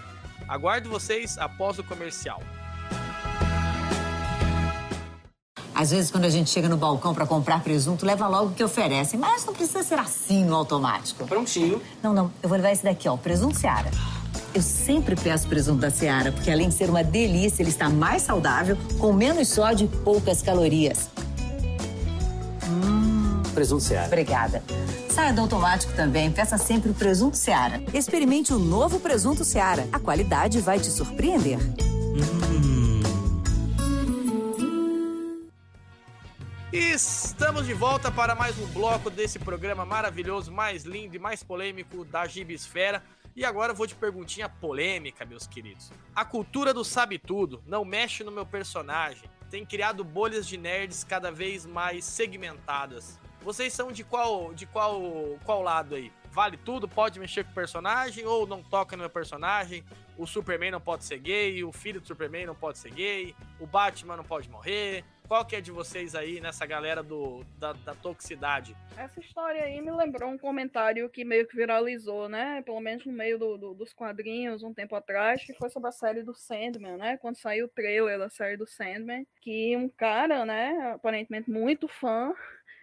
[0.48, 2.42] Aguardo vocês após o comercial.
[5.78, 8.64] Às vezes, quando a gente chega no balcão para comprar presunto, leva logo o que
[8.64, 9.20] oferecem.
[9.20, 11.24] Mas não precisa ser assim no automático.
[11.28, 11.80] Prontinho.
[12.02, 12.32] Não, não.
[12.42, 13.16] Eu vou levar esse daqui, ó.
[13.16, 13.92] Presunto Seara.
[14.56, 18.24] Eu sempre peço presunto da Seara, porque além de ser uma delícia, ele está mais
[18.24, 21.12] saudável, com menos sódio e poucas calorias.
[22.68, 23.44] Hum.
[23.54, 24.08] Presunto Seara.
[24.08, 24.64] Obrigada.
[25.12, 27.84] Saia do automático também, peça sempre o presunto Seara.
[27.94, 29.88] Experimente o novo presunto Seara.
[29.94, 31.60] A qualidade vai te surpreender.
[36.80, 42.06] Estamos de volta para mais um bloco desse programa maravilhoso, mais lindo e mais polêmico
[42.06, 43.04] da Gibisfera.
[43.36, 45.92] E agora eu vou de perguntinha polêmica, meus queridos.
[46.16, 51.04] A cultura do sabe tudo não mexe no meu personagem, tem criado bolhas de nerds
[51.04, 53.20] cada vez mais segmentadas.
[53.42, 55.02] Vocês são de qual de qual
[55.44, 56.12] qual lado aí?
[56.32, 56.88] Vale tudo?
[56.88, 59.84] Pode mexer com o personagem ou não toca no meu personagem?
[60.16, 63.66] O Superman não pode ser gay, o filho do Superman não pode ser gay, o
[63.66, 67.94] Batman não pode morrer, qual que é de vocês aí nessa galera do, da, da
[67.94, 68.76] toxicidade?
[68.98, 72.62] Essa história aí me lembrou um comentário que meio que viralizou, né?
[72.64, 75.92] Pelo menos no meio do, do, dos quadrinhos, um tempo atrás, que foi sobre a
[75.92, 77.18] série do Sandman, né?
[77.18, 82.34] Quando saiu o trailer da série do Sandman, que um cara, né, aparentemente muito fã,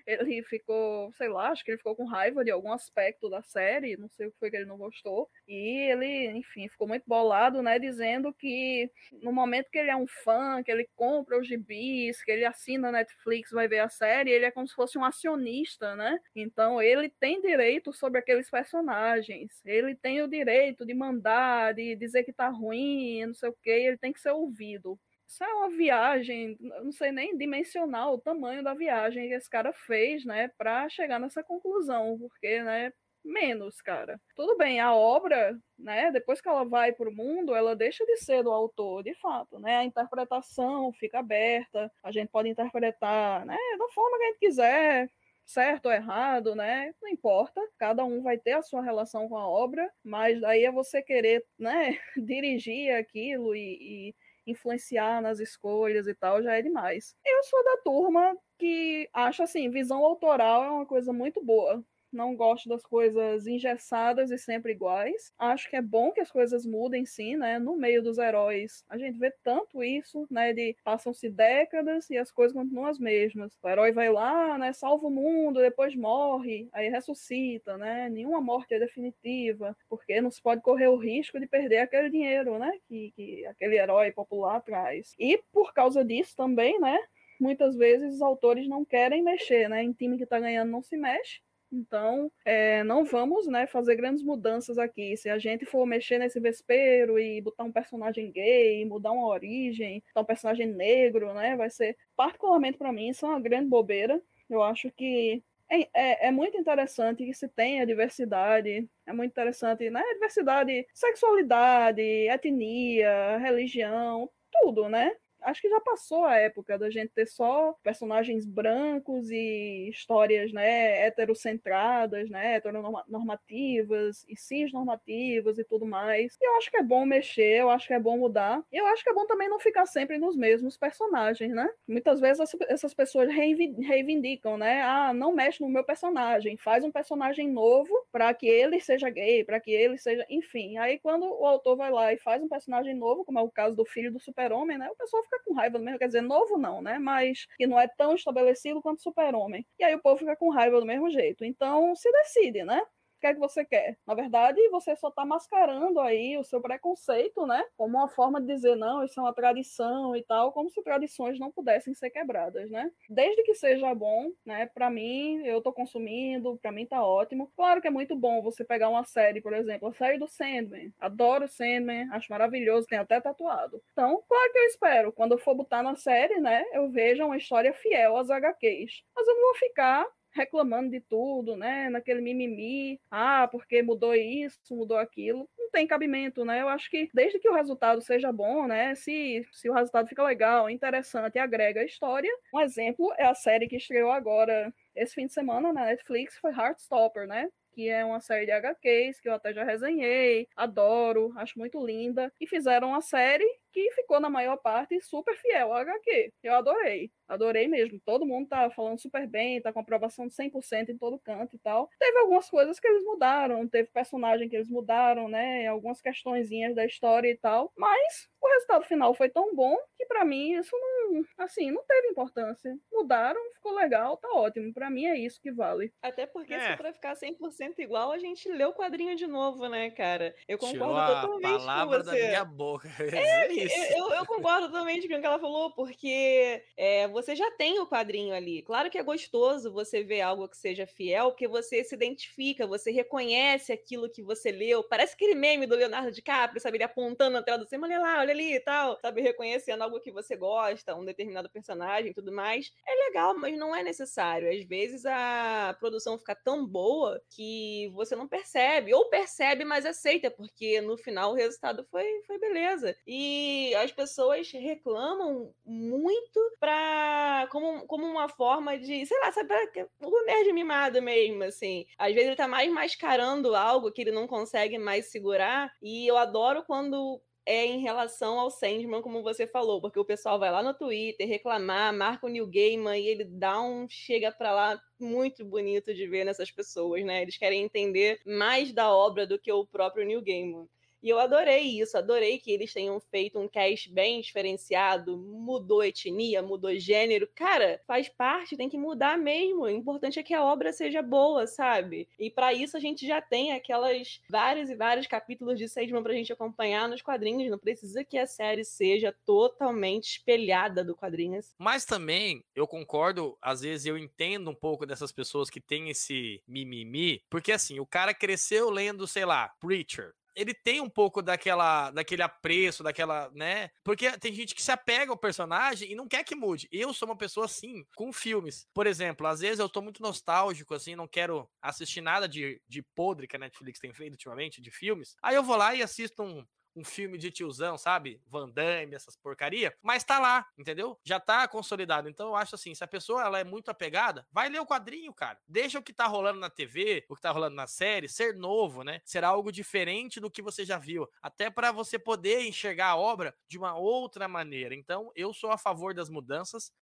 [0.07, 3.97] ele ficou, sei lá, acho que ele ficou com raiva de algum aspecto da série,
[3.97, 5.29] não sei o que foi que ele não gostou.
[5.49, 8.91] E ele, enfim, ficou muito bolado, né, dizendo que
[9.23, 12.89] no momento que ele é um fã, que ele compra os gibis, que ele assina
[12.89, 16.19] a Netflix, vai ver a série, ele é como se fosse um acionista, né?
[16.35, 19.61] Então ele tem direito sobre aqueles personagens.
[19.65, 23.71] Ele tem o direito de mandar, de dizer que tá ruim, não sei o que,
[23.71, 24.99] ele tem que ser ouvido.
[25.29, 29.73] Isso é uma viagem, não sei nem dimensionar o tamanho da viagem que esse cara
[29.73, 32.93] fez, né, para chegar nessa conclusão, porque, né,
[33.25, 34.21] menos, cara.
[34.37, 38.19] Tudo bem, a obra, né, depois que ela vai para o mundo, ela deixa de
[38.19, 39.77] ser do autor, de fato, né?
[39.79, 45.11] A interpretação fica aberta, a gente pode interpretar, né, da forma que a gente quiser,
[45.47, 46.93] certo ou errado, né?
[47.03, 50.71] Não importa, cada um vai ter a sua relação com a obra, mas daí é
[50.73, 54.15] você querer, né, dirigir aquilo e, e
[54.47, 57.15] influenciar nas escolhas e tal, já é demais.
[57.25, 62.35] Eu sou da turma que acha assim, visão autoral é uma coisa muito boa não
[62.35, 65.33] gosto das coisas engessadas e sempre iguais.
[65.39, 67.59] Acho que é bom que as coisas mudem, sim, né?
[67.59, 70.53] No meio dos heróis, a gente vê tanto isso, né?
[70.53, 73.57] De passam-se décadas e as coisas continuam as mesmas.
[73.63, 74.73] O herói vai lá, né?
[74.73, 78.09] Salva o mundo, depois morre, aí ressuscita, né?
[78.09, 82.59] Nenhuma morte é definitiva, porque não se pode correr o risco de perder aquele dinheiro,
[82.59, 82.73] né?
[82.89, 85.15] Que, que aquele herói popular traz.
[85.19, 86.99] E por causa disso também, né?
[87.41, 89.83] Muitas vezes os autores não querem mexer, né?
[89.83, 91.41] Em time que tá ganhando não se mexe.
[91.73, 95.17] Então, é, não vamos né, fazer grandes mudanças aqui.
[95.17, 100.03] Se a gente for mexer nesse vespeiro e botar um personagem gay, mudar uma origem,
[100.09, 104.23] botar um personagem negro, né, vai ser, particularmente para mim, isso é uma grande bobeira.
[104.49, 109.89] Eu acho que é, é, é, muito interessante que se tenha diversidade, é muito interessante,
[109.91, 110.03] né?
[110.15, 115.11] Diversidade, sexualidade, etnia, religião, tudo, né?
[115.45, 121.07] Acho que já passou a época da gente ter só personagens brancos e histórias, né,
[121.07, 126.37] heterocentradas, né, heteronormativas e cisnormativas e tudo mais.
[126.41, 128.63] E eu acho que é bom mexer, eu acho que é bom mudar.
[128.73, 131.69] E eu acho que é bom também não ficar sempre nos mesmos personagens, né?
[131.87, 134.83] Muitas vezes essas pessoas reivindicam, né?
[134.83, 139.45] Ah, não mexe no meu personagem, faz um personagem novo para que ele seja gay,
[139.45, 140.79] para que ele seja, enfim.
[140.79, 143.77] Aí quando o autor vai lá e faz um personagem novo, como é o caso
[143.77, 144.89] do filho do Super-Homem, né?
[144.91, 146.99] O pessoal fica com raiva do mesmo, quer dizer, novo não, né?
[146.99, 149.67] Mas que não é tão estabelecido quanto Super-Homem.
[149.79, 151.45] E aí o povo fica com raiva do mesmo jeito.
[151.45, 152.81] Então se decide, né?
[153.25, 153.97] Que é que você quer?
[154.07, 157.65] Na verdade, você só está mascarando aí o seu preconceito, né?
[157.75, 161.39] Como uma forma de dizer, não, isso é uma tradição e tal, como se tradições
[161.39, 162.91] não pudessem ser quebradas, né?
[163.09, 164.67] Desde que seja bom, né?
[164.67, 167.51] Para mim, eu tô consumindo, para mim tá ótimo.
[167.57, 170.93] Claro que é muito bom você pegar uma série, por exemplo, a série do Sandman.
[171.01, 173.83] Adoro Sandman, acho maravilhoso, tem até tatuado.
[173.93, 177.39] Então, claro que eu espero, quando eu for botar na série, né, eu veja uma
[177.39, 179.03] história fiel às HQs.
[179.17, 181.89] Mas eu não vou ficar reclamando de tudo, né?
[181.89, 185.49] Naquele mimimi, ah, porque mudou isso, mudou aquilo.
[185.59, 186.61] Não tem cabimento, né?
[186.61, 188.95] Eu acho que desde que o resultado seja bom, né?
[188.95, 192.31] Se, se o resultado fica legal, interessante e agrega a história.
[192.53, 196.53] Um exemplo é a série que estreou agora esse fim de semana na Netflix, foi
[196.53, 197.49] Heartstopper, né?
[197.75, 202.33] Que é uma série de HQs que eu até já resenhei, adoro, acho muito linda.
[202.41, 206.33] E fizeram uma série que ficou na maior parte super fiel ao HQ.
[206.43, 207.11] Eu adorei.
[207.27, 208.01] Adorei mesmo.
[208.05, 211.59] Todo mundo tá falando super bem, tá com aprovação de 100% em todo canto e
[211.59, 211.91] tal.
[211.99, 215.67] Teve algumas coisas que eles mudaram, teve personagem que eles mudaram, né?
[215.67, 217.73] Algumas questõezinhas da história e tal.
[217.77, 222.09] Mas o resultado final foi tão bom que para mim isso não, assim, não teve
[222.09, 222.77] importância.
[222.93, 224.73] Mudaram, ficou legal, tá ótimo.
[224.73, 225.93] Para mim é isso que vale.
[226.03, 226.73] Até porque é.
[226.73, 230.35] se para ficar 100% igual, a gente lê o quadrinho de novo, né, cara?
[230.47, 232.21] Eu concordo Tirou totalmente a palavra com você.
[232.21, 232.89] da minha boca.
[233.15, 237.79] É, eu, eu, concordo totalmente com o que ela falou, porque é, você já tem
[237.79, 238.63] o quadrinho ali.
[238.63, 242.91] Claro que é gostoso você ver algo que seja fiel, porque você se identifica, você
[242.91, 244.83] reconhece aquilo que você leu.
[244.83, 246.77] Parece aquele meme do Leonardo DiCaprio, sabe?
[246.77, 249.23] Ele apontando na tela do cinema, olha lá, olha ali e tal, sabe?
[249.23, 252.73] Reconhecendo algo que você gosta, um determinado personagem e tudo mais.
[252.87, 254.51] É legal, mas não é necessário.
[254.51, 260.31] Às vezes a produção fica tão boa que você não percebe, ou percebe, mas aceita,
[260.31, 262.95] porque no final o resultado foi, foi beleza.
[263.07, 269.55] E as pessoas reclamam muito pra, como, como uma forma de, sei lá, sabe,
[270.03, 271.87] o nerd mimado mesmo, assim.
[271.97, 276.17] Às vezes ele tá mais mascarando algo que ele não consegue mais segurar, e eu
[276.17, 280.63] adoro quando é em relação ao Sandman, como você falou, porque o pessoal vai lá
[280.63, 285.45] no Twitter reclamar, marca o New Gaiman e ele dá um chega para lá muito
[285.45, 287.23] bonito de ver nessas pessoas, né?
[287.23, 290.69] Eles querem entender mais da obra do que o próprio New Gaiman.
[291.05, 296.41] E eu adorei isso, adorei que eles tenham feito um cast bem diferenciado, mudou etnia,
[296.41, 297.29] mudou gênero.
[297.35, 299.65] Cara, faz parte, tem que mudar mesmo.
[299.65, 302.09] O importante é que a obra seja boa, sabe?
[302.19, 306.15] E para isso a gente já tem aquelas vários e vários capítulos de Sandman pra
[306.15, 307.51] gente acompanhar nos quadrinhos.
[307.51, 311.55] Não precisa que a série seja totalmente espelhada do quadrinhos.
[311.59, 316.43] Mas também, eu concordo, às vezes eu entendo um pouco dessas pessoas que têm esse
[316.49, 321.91] mimimi, porque assim, o cara cresceu lendo, sei lá, Preacher ele tem um pouco daquela,
[321.91, 323.71] daquele apreço, daquela, né?
[323.83, 326.69] Porque tem gente que se apega ao personagem e não quer que mude.
[326.71, 328.67] Eu sou uma pessoa assim, com filmes.
[328.75, 332.83] Por exemplo, às vezes eu tô muito nostálgico, assim, não quero assistir nada de, de
[332.95, 335.17] podre que a Netflix tem feito ultimamente, de filmes.
[335.23, 338.21] Aí eu vou lá e assisto um, um filme de tiozão, sabe?
[338.27, 340.99] Van Damme, essas porcaria, mas tá lá, entendeu?
[341.05, 342.09] Já tá consolidado.
[342.09, 345.13] Então eu acho assim, se a pessoa ela é muito apegada, vai ler o quadrinho,
[345.13, 345.39] cara.
[345.49, 348.83] Deixa o que tá rolando na TV, o que tá rolando na série ser novo,
[348.83, 349.01] né?
[349.05, 353.35] Será algo diferente do que você já viu, até para você poder enxergar a obra
[353.49, 354.75] de uma outra maneira.
[354.75, 356.73] Então, eu sou a favor das mudanças.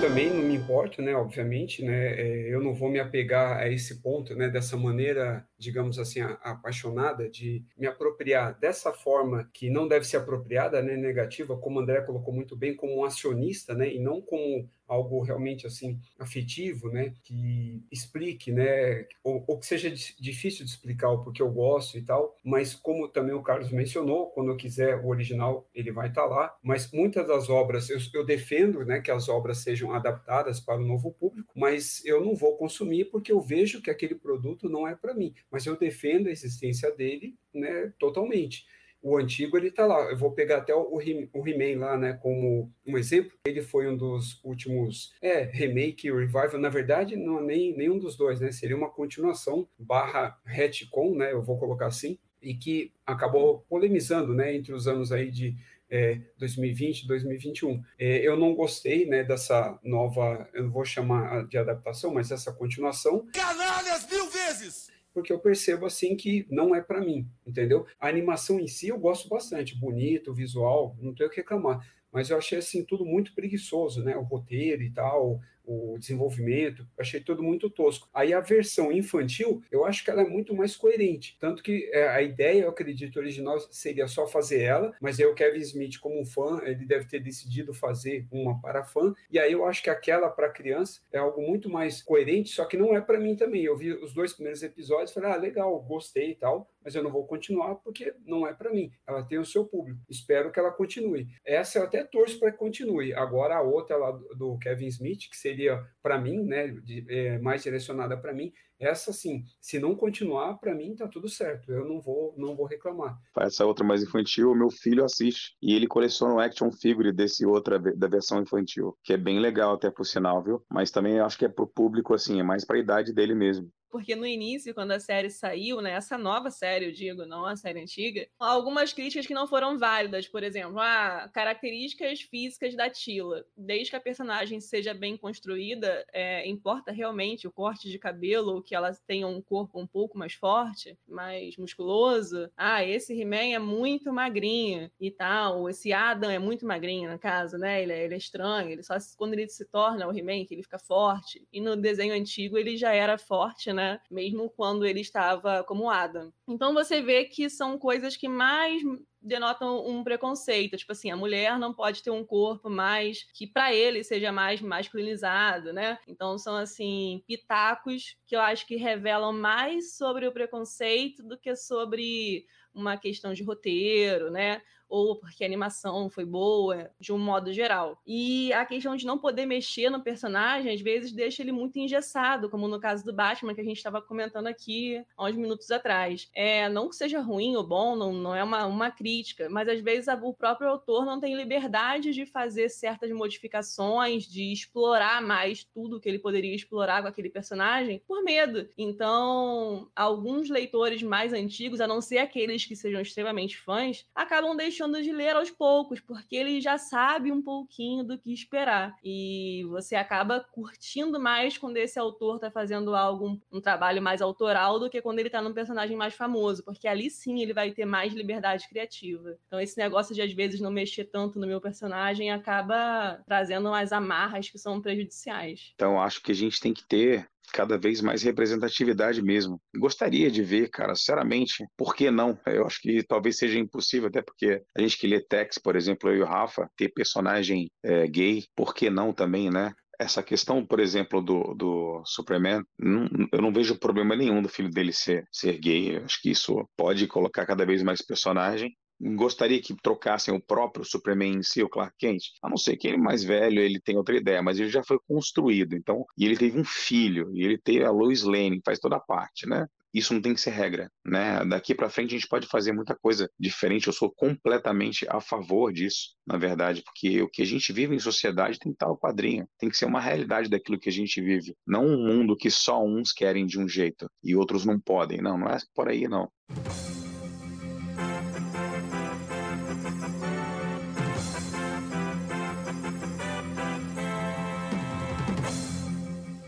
[0.00, 1.14] Também não me importo, né?
[1.16, 2.20] Obviamente, né?
[2.20, 4.48] É, eu não vou me apegar a esse ponto, né?
[4.48, 10.82] Dessa maneira, digamos assim, apaixonada de me apropriar dessa forma que não deve ser apropriada,
[10.82, 10.96] né?
[10.96, 13.92] Negativa, como André colocou muito bem, como um acionista, né?
[13.92, 19.90] E não como algo realmente assim afetivo, né, que explique, né, ou, ou, que seja
[19.90, 24.30] difícil de explicar o porquê eu gosto e tal, mas como também o Carlos mencionou,
[24.30, 27.98] quando eu quiser o original ele vai estar tá lá, mas muitas das obras eu,
[28.14, 32.34] eu defendo, né, que as obras sejam adaptadas para o novo público, mas eu não
[32.34, 36.28] vou consumir porque eu vejo que aquele produto não é para mim, mas eu defendo
[36.28, 38.64] a existência dele, né, totalmente
[39.06, 40.10] o antigo ele está lá.
[40.10, 43.32] Eu vou pegar até o, He-Man lá, né, como um exemplo.
[43.46, 46.58] Ele foi um dos últimos é, remake, revival.
[46.58, 48.50] Na verdade, não é nem nenhum dos dois, né?
[48.50, 51.32] Seria uma continuação barra retcon, né?
[51.32, 52.18] Eu vou colocar assim.
[52.42, 55.56] e que acabou polemizando, né, entre os anos aí de
[55.90, 57.82] é, 2020, 2021.
[57.98, 62.52] É, eu não gostei, né, dessa nova, eu não vou chamar de adaptação, mas essa
[62.52, 63.26] continuação.
[63.32, 64.95] Canalhas mil vezes!
[65.16, 67.86] Porque eu percebo assim que não é para mim, entendeu?
[67.98, 72.28] A animação em si eu gosto bastante, bonito, visual, não tenho o que reclamar, mas
[72.28, 74.14] eu achei assim tudo muito preguiçoso, né?
[74.14, 78.08] O roteiro e tal, o desenvolvimento, achei tudo muito tosco.
[78.14, 82.08] Aí a versão infantil, eu acho que ela é muito mais coerente, tanto que é,
[82.08, 86.20] a ideia, eu acredito, original seria só fazer ela, mas aí o Kevin Smith, como
[86.20, 89.90] um fã, ele deve ter decidido fazer uma para fã, e aí eu acho que
[89.90, 93.64] aquela para criança é algo muito mais coerente, só que não é para mim também.
[93.64, 97.10] Eu vi os dois primeiros episódios, falei, ah, legal, gostei e tal, mas eu não
[97.10, 98.92] vou continuar porque não é para mim.
[99.04, 100.00] Ela tem o seu público.
[100.08, 101.26] Espero que ela continue.
[101.44, 103.12] Essa eu até torço para que continue.
[103.12, 107.64] Agora a outra lá do Kevin Smith, que seria para mim, né, de, é, mais
[107.64, 111.72] direcionada para mim, essa sim, se não continuar, para mim tá tudo certo.
[111.72, 113.18] Eu não vou, não vou reclamar.
[113.38, 117.80] Essa outra mais infantil, meu filho assiste e ele coleciona o action figure desse outra
[117.80, 120.62] da versão infantil, que é bem legal até por sinal, viu?
[120.70, 123.68] Mas também acho que é pro público assim, é mais para a idade dele mesmo
[123.90, 127.56] porque no início, quando a série saiu, né, essa nova série, eu digo, não a
[127.56, 133.44] série antiga, algumas críticas que não foram válidas, por exemplo, ah, características físicas da Tila.
[133.56, 138.74] Desde que a personagem seja bem construída, é, importa realmente o corte de cabelo, que
[138.74, 142.50] ela tenha um corpo um pouco mais forte, mais musculoso.
[142.56, 147.58] Ah, esse He-Man é muito magrinho e tal, esse Adam é muito magrinho, na casa,
[147.58, 150.54] né, ele é, ele é estranho, ele só quando ele se torna o He-Man que
[150.54, 151.46] ele fica forte.
[151.52, 156.32] E no desenho antigo ele já era forte, né, mesmo quando ele estava como Adam.
[156.48, 158.82] Então você vê que são coisas que mais
[159.20, 163.74] denotam um preconceito, tipo assim, a mulher não pode ter um corpo mais que para
[163.74, 165.98] ele seja mais masculinizado, né?
[166.06, 171.56] Então são assim pitacos que eu acho que revelam mais sobre o preconceito do que
[171.56, 174.62] sobre uma questão de roteiro, né?
[174.88, 178.00] Ou porque a animação foi boa, de um modo geral.
[178.06, 182.48] E a questão de não poder mexer no personagem, às vezes, deixa ele muito engessado,
[182.48, 186.30] como no caso do Batman, que a gente estava comentando aqui há uns minutos atrás.
[186.34, 189.80] É, não que seja ruim ou bom, não, não é uma, uma crítica, mas às
[189.80, 196.00] vezes o próprio autor não tem liberdade de fazer certas modificações, de explorar mais tudo
[196.00, 198.68] que ele poderia explorar com aquele personagem, por medo.
[198.78, 204.75] Então, alguns leitores mais antigos, a não ser aqueles que sejam extremamente fãs, acabam deixando
[204.76, 208.94] deixando de ler aos poucos, porque ele já sabe um pouquinho do que esperar.
[209.02, 214.78] E você acaba curtindo mais quando esse autor está fazendo algo, um, trabalho mais autoral,
[214.78, 217.86] do que quando ele está num personagem mais famoso, porque ali sim ele vai ter
[217.86, 219.38] mais liberdade criativa.
[219.46, 223.92] Então, esse negócio de às vezes não mexer tanto no meu personagem acaba trazendo umas
[223.92, 225.72] amarras que são prejudiciais.
[225.74, 229.60] Então, acho que a gente tem que ter cada vez mais representatividade mesmo.
[229.76, 232.38] Gostaria de ver, cara, sinceramente, por que não?
[232.46, 236.10] Eu acho que talvez seja impossível, até porque a gente que lê Tex, por exemplo,
[236.10, 239.72] eu e o Rafa, ter personagem é, gay, por que não também, né?
[239.98, 244.70] essa questão, por exemplo, do, do Superman, não, eu não vejo problema nenhum do filho
[244.70, 245.96] dele ser, ser gay.
[245.96, 250.84] Eu acho que isso pode colocar cada vez mais personagem gostaria que trocassem o próprio
[250.84, 253.96] Superman em si, o Clark Kent, a não ser que ele mais velho, ele tem
[253.96, 257.58] outra ideia, mas ele já foi construído, então, e ele teve um filho, e ele
[257.58, 259.66] teve a Lois Lane, faz toda a parte, né?
[259.96, 261.42] Isso não tem que ser regra, né?
[261.46, 263.86] Daqui para frente a gente pode fazer muita coisa diferente.
[263.86, 267.98] Eu sou completamente a favor disso, na verdade, porque o que a gente vive em
[267.98, 271.18] sociedade tem que estar ao quadrinho, tem que ser uma realidade daquilo que a gente
[271.22, 275.22] vive, não um mundo que só uns querem de um jeito e outros não podem.
[275.22, 276.30] Não, não é por aí não.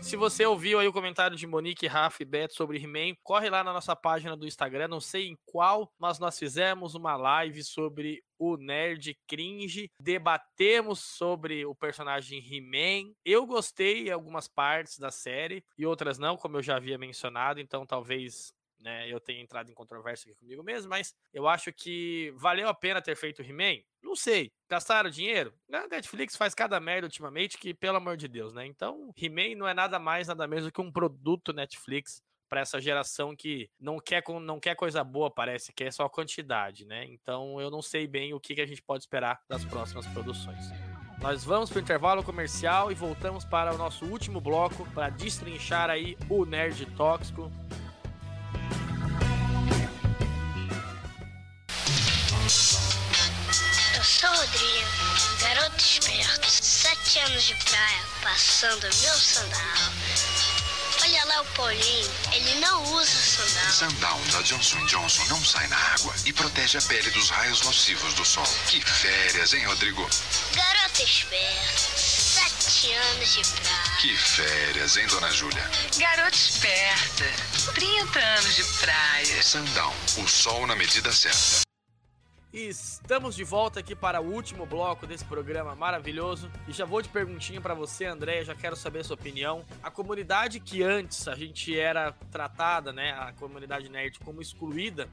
[0.09, 3.63] Se você ouviu aí o comentário de Monique, Rafa e Beto sobre He-Man, corre lá
[3.63, 8.23] na nossa página do Instagram, não sei em qual, mas nós fizemos uma live sobre
[8.39, 13.13] o Nerd Cringe, debatemos sobre o personagem He-Man.
[13.23, 17.59] Eu gostei em algumas partes da série e outras não, como eu já havia mencionado,
[17.59, 22.33] então talvez né, eu tenha entrado em controvérsia aqui comigo mesmo, mas eu acho que
[22.35, 23.81] valeu a pena ter feito He-Man.
[24.01, 24.51] Não sei.
[24.69, 25.53] Gastaram dinheiro?
[25.71, 28.65] A Netflix faz cada merda ultimamente que, pelo amor de Deus, né?
[28.65, 33.35] Então, He-Man não é nada mais, nada menos que um produto Netflix para essa geração
[33.35, 37.05] que não quer, não quer coisa boa, parece, que é só quantidade, né?
[37.05, 40.65] Então, eu não sei bem o que, que a gente pode esperar das próximas produções.
[41.21, 45.89] Nós vamos para o intervalo comercial e voltamos para o nosso último bloco para destrinchar
[45.89, 47.51] aí o Nerd Tóxico.
[54.19, 54.89] Sou Rodrigo,
[55.39, 59.93] garoto esperto, sete anos de praia, passando meu sandal.
[61.01, 63.71] Olha lá o Paulinho, ele não usa sandal.
[63.71, 68.13] Sandal da Johnson Johnson não sai na água e protege a pele dos raios nocivos
[68.15, 68.43] do sol.
[68.67, 70.01] Que férias, hein, Rodrigo?
[70.53, 73.97] Garota esperta, sete anos de praia.
[74.01, 75.71] Que férias, hein, dona Júlia?
[75.97, 77.23] Garota esperta,
[77.73, 79.43] 30 anos de praia.
[79.43, 81.68] Sandal, o sol na medida certa.
[82.51, 86.49] Estamos de volta aqui para o último bloco desse programa maravilhoso.
[86.67, 89.63] E já vou de perguntinha para você, André, já quero saber a sua opinião.
[89.83, 95.07] A comunidade que antes a gente era tratada, né, a comunidade nerd como excluída,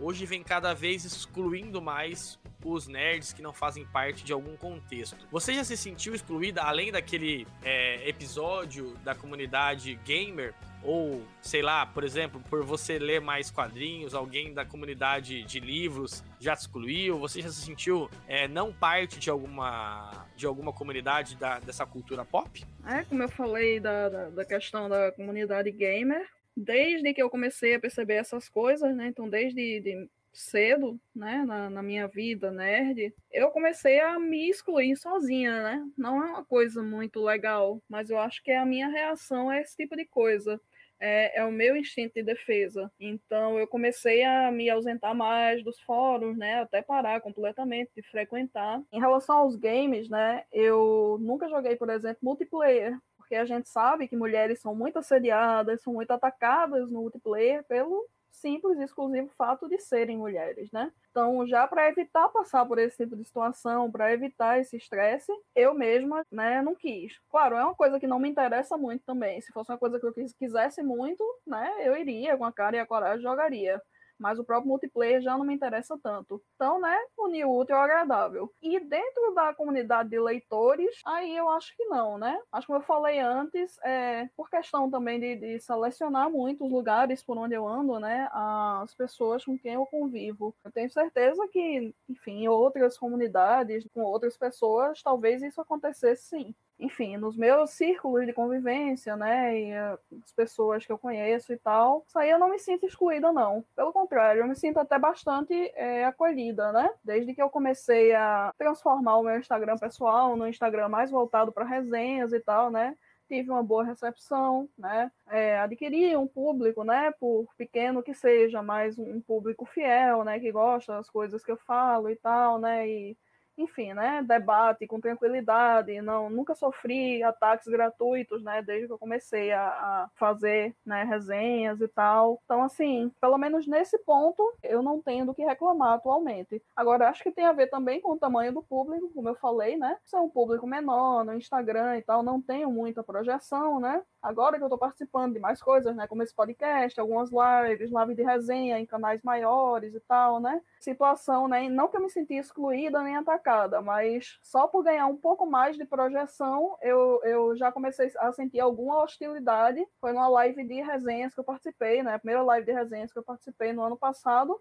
[0.00, 5.16] hoje vem cada vez excluindo mais os nerds que não fazem parte de algum contexto.
[5.30, 10.54] Você já se sentiu excluída além daquele é, episódio da comunidade gamer?
[10.82, 16.24] Ou, sei lá, por exemplo, por você ler mais quadrinhos, alguém da comunidade de livros
[16.38, 17.18] já te excluiu?
[17.18, 22.24] Você já se sentiu é, não parte de alguma, de alguma comunidade da, dessa cultura
[22.24, 22.64] pop?
[22.86, 26.26] É, como eu falei da, da, da questão da comunidade gamer,
[26.60, 29.08] desde que eu comecei a perceber essas coisas, né?
[29.08, 34.96] Então, desde de cedo, né, na, na, minha vida nerd, eu comecei a me excluir
[34.96, 35.84] sozinha, né?
[35.98, 39.58] Não é uma coisa muito legal, mas eu acho que é a minha reação a
[39.58, 40.60] esse tipo de coisa
[41.00, 42.92] é, é, o meu instinto de defesa.
[43.00, 46.60] Então eu comecei a me ausentar mais dos fóruns, né?
[46.60, 48.82] Até parar completamente de frequentar.
[48.92, 50.44] Em relação aos games, né?
[50.52, 52.96] Eu nunca joguei, por exemplo, multiplayer.
[53.30, 58.08] Porque a gente sabe que mulheres são muito assediadas, são muito atacadas no multiplayer pelo
[58.28, 60.92] simples e exclusivo fato de serem mulheres, né?
[61.12, 65.74] Então, já para evitar passar por esse tipo de situação, para evitar esse estresse, eu
[65.74, 67.20] mesma, né, não quis.
[67.28, 69.40] Claro, é uma coisa que não me interessa muito também.
[69.40, 72.80] Se fosse uma coisa que eu quisesse muito, né, eu iria com a cara e
[72.80, 73.80] a coragem jogaria
[74.20, 76.40] mas o próprio multiplayer já não me interessa tanto.
[76.54, 78.52] Então, né, unir o útil ao agradável.
[78.62, 82.38] E dentro da comunidade de leitores, aí eu acho que não, né?
[82.52, 87.22] Acho que eu falei antes, é, por questão também de, de selecionar muito os lugares
[87.22, 90.54] por onde eu ando, né, as pessoas com quem eu convivo.
[90.64, 96.54] Eu tenho certeza que, enfim, em outras comunidades, com outras pessoas, talvez isso acontecesse sim
[96.80, 101.56] enfim, nos meus círculos de convivência, né, e uh, as pessoas que eu conheço e
[101.56, 103.64] tal, isso aí eu não me sinto excluída, não.
[103.76, 106.90] Pelo contrário, eu me sinto até bastante é, acolhida, né?
[107.04, 111.64] Desde que eu comecei a transformar o meu Instagram pessoal no Instagram mais voltado para
[111.64, 112.96] resenhas e tal, né?
[113.30, 115.10] tive uma boa recepção, né?
[115.28, 117.12] É, adquiri um público, né?
[117.12, 120.40] Por pequeno que seja, mas um público fiel, né?
[120.40, 122.88] Que gosta das coisas que eu falo e tal, né?
[122.88, 123.16] E
[123.56, 129.52] enfim, né, debate com tranquilidade, não, nunca sofri ataques gratuitos, né, desde que eu comecei
[129.52, 132.40] a, a, fazer, né, resenhas e tal.
[132.44, 136.62] Então, assim, pelo menos nesse ponto, eu não tenho do que reclamar atualmente.
[136.74, 139.76] Agora, acho que tem a ver também com o tamanho do público, como eu falei,
[139.76, 144.02] né, se é um público menor no Instagram e tal, não tenho muita projeção, né,
[144.22, 148.14] agora que eu tô participando de mais coisas, né, como esse podcast, algumas lives, live
[148.14, 152.34] de resenha em canais maiores e tal, né, situação, né, não que eu me senti
[152.34, 157.70] excluída nem atacada, mas só por ganhar um pouco mais de projeção, eu, eu já
[157.70, 159.86] comecei a sentir alguma hostilidade.
[160.00, 162.14] Foi numa live de resenhas que eu participei, né?
[162.14, 164.60] A primeira live de resenhas que eu participei no ano passado,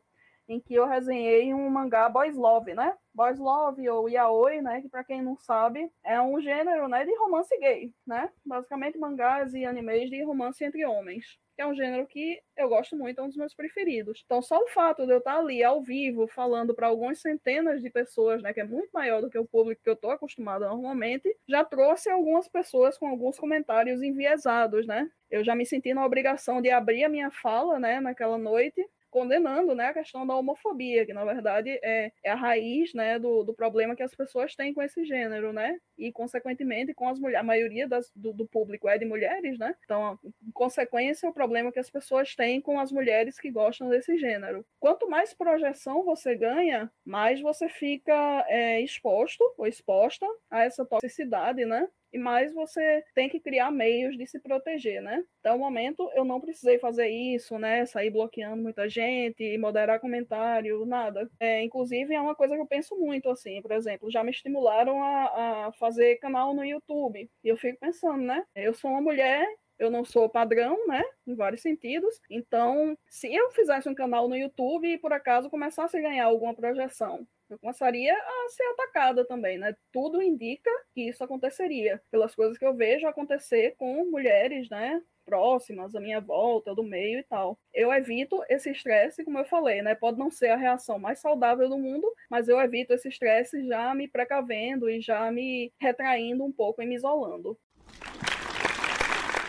[0.50, 2.94] em que eu resenhei um mangá Boys Love, né?
[3.14, 4.82] Boys Love ou Yaoi, né?
[4.82, 8.30] Que para quem não sabe, é um gênero, né, de romance gay, né?
[8.46, 12.96] Basicamente mangás e animes de romance entre homens que é um gênero que eu gosto
[12.96, 14.24] muito, é um dos meus preferidos.
[14.26, 17.90] Então, só o fato de eu estar ali ao vivo, falando para algumas centenas de
[17.90, 21.28] pessoas, né, que é muito maior do que o público que eu estou acostumada normalmente,
[21.46, 25.12] já trouxe algumas pessoas com alguns comentários enviesados, né?
[25.30, 29.76] Eu já me senti na obrigação de abrir a minha fala, né, naquela noite, condenando
[29.76, 33.54] né, a questão da homofobia, que na verdade é, é a raiz né, do, do
[33.54, 35.78] problema que as pessoas têm com esse gênero, né?
[35.98, 39.76] E, consequentemente, com as mulheres, a maioria das, do, do, público é de mulheres, né?
[39.84, 43.90] Então, em consequência, é o problema que as pessoas têm com as mulheres que gostam
[43.90, 44.66] desse gênero.
[44.80, 51.66] Quanto mais projeção você ganha, mais você fica é, exposto ou exposta a essa toxicidade,
[51.66, 51.88] né?
[52.12, 55.24] E mais você tem que criar meios de se proteger, né?
[55.40, 57.86] Até o momento eu não precisei fazer isso, né?
[57.86, 61.30] Sair bloqueando muita gente, moderar comentário, nada.
[61.40, 65.04] É, inclusive é uma coisa que eu penso muito, assim, por exemplo, já me estimularam
[65.04, 67.30] a, a fazer canal no YouTube.
[67.44, 68.44] E eu fico pensando, né?
[68.56, 69.48] Eu sou uma mulher
[69.80, 71.02] eu não sou padrão, né?
[71.26, 72.20] Em vários sentidos.
[72.30, 76.54] Então, se eu fizesse um canal no YouTube e por acaso começasse a ganhar alguma
[76.54, 79.76] projeção, eu começaria a ser atacada também, né?
[79.92, 85.02] Tudo indica que isso aconteceria, pelas coisas que eu vejo acontecer com mulheres, né?
[85.30, 87.60] próximas, à minha volta, do meio e tal.
[87.72, 89.94] Eu evito esse estresse, como eu falei, né?
[89.94, 93.94] Pode não ser a reação mais saudável do mundo, mas eu evito esse estresse já
[93.94, 97.56] me precavendo e já me retraindo um pouco e me isolando.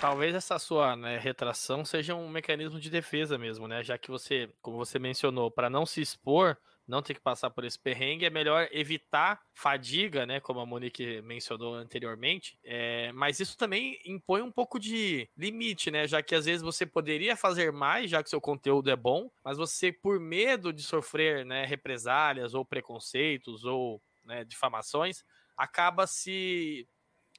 [0.03, 3.83] Talvez essa sua né, retração seja um mecanismo de defesa mesmo, né?
[3.83, 6.59] Já que você, como você mencionou, para não se expor,
[6.91, 10.41] não ter que passar por esse perrengue, é melhor evitar fadiga, né?
[10.41, 12.59] Como a Monique mencionou anteriormente.
[12.65, 16.07] É, mas isso também impõe um pouco de limite, né?
[16.07, 19.57] Já que às vezes você poderia fazer mais, já que seu conteúdo é bom, mas
[19.57, 25.25] você, por medo de sofrer né, represálias ou preconceitos ou né, difamações,
[25.57, 26.89] acaba se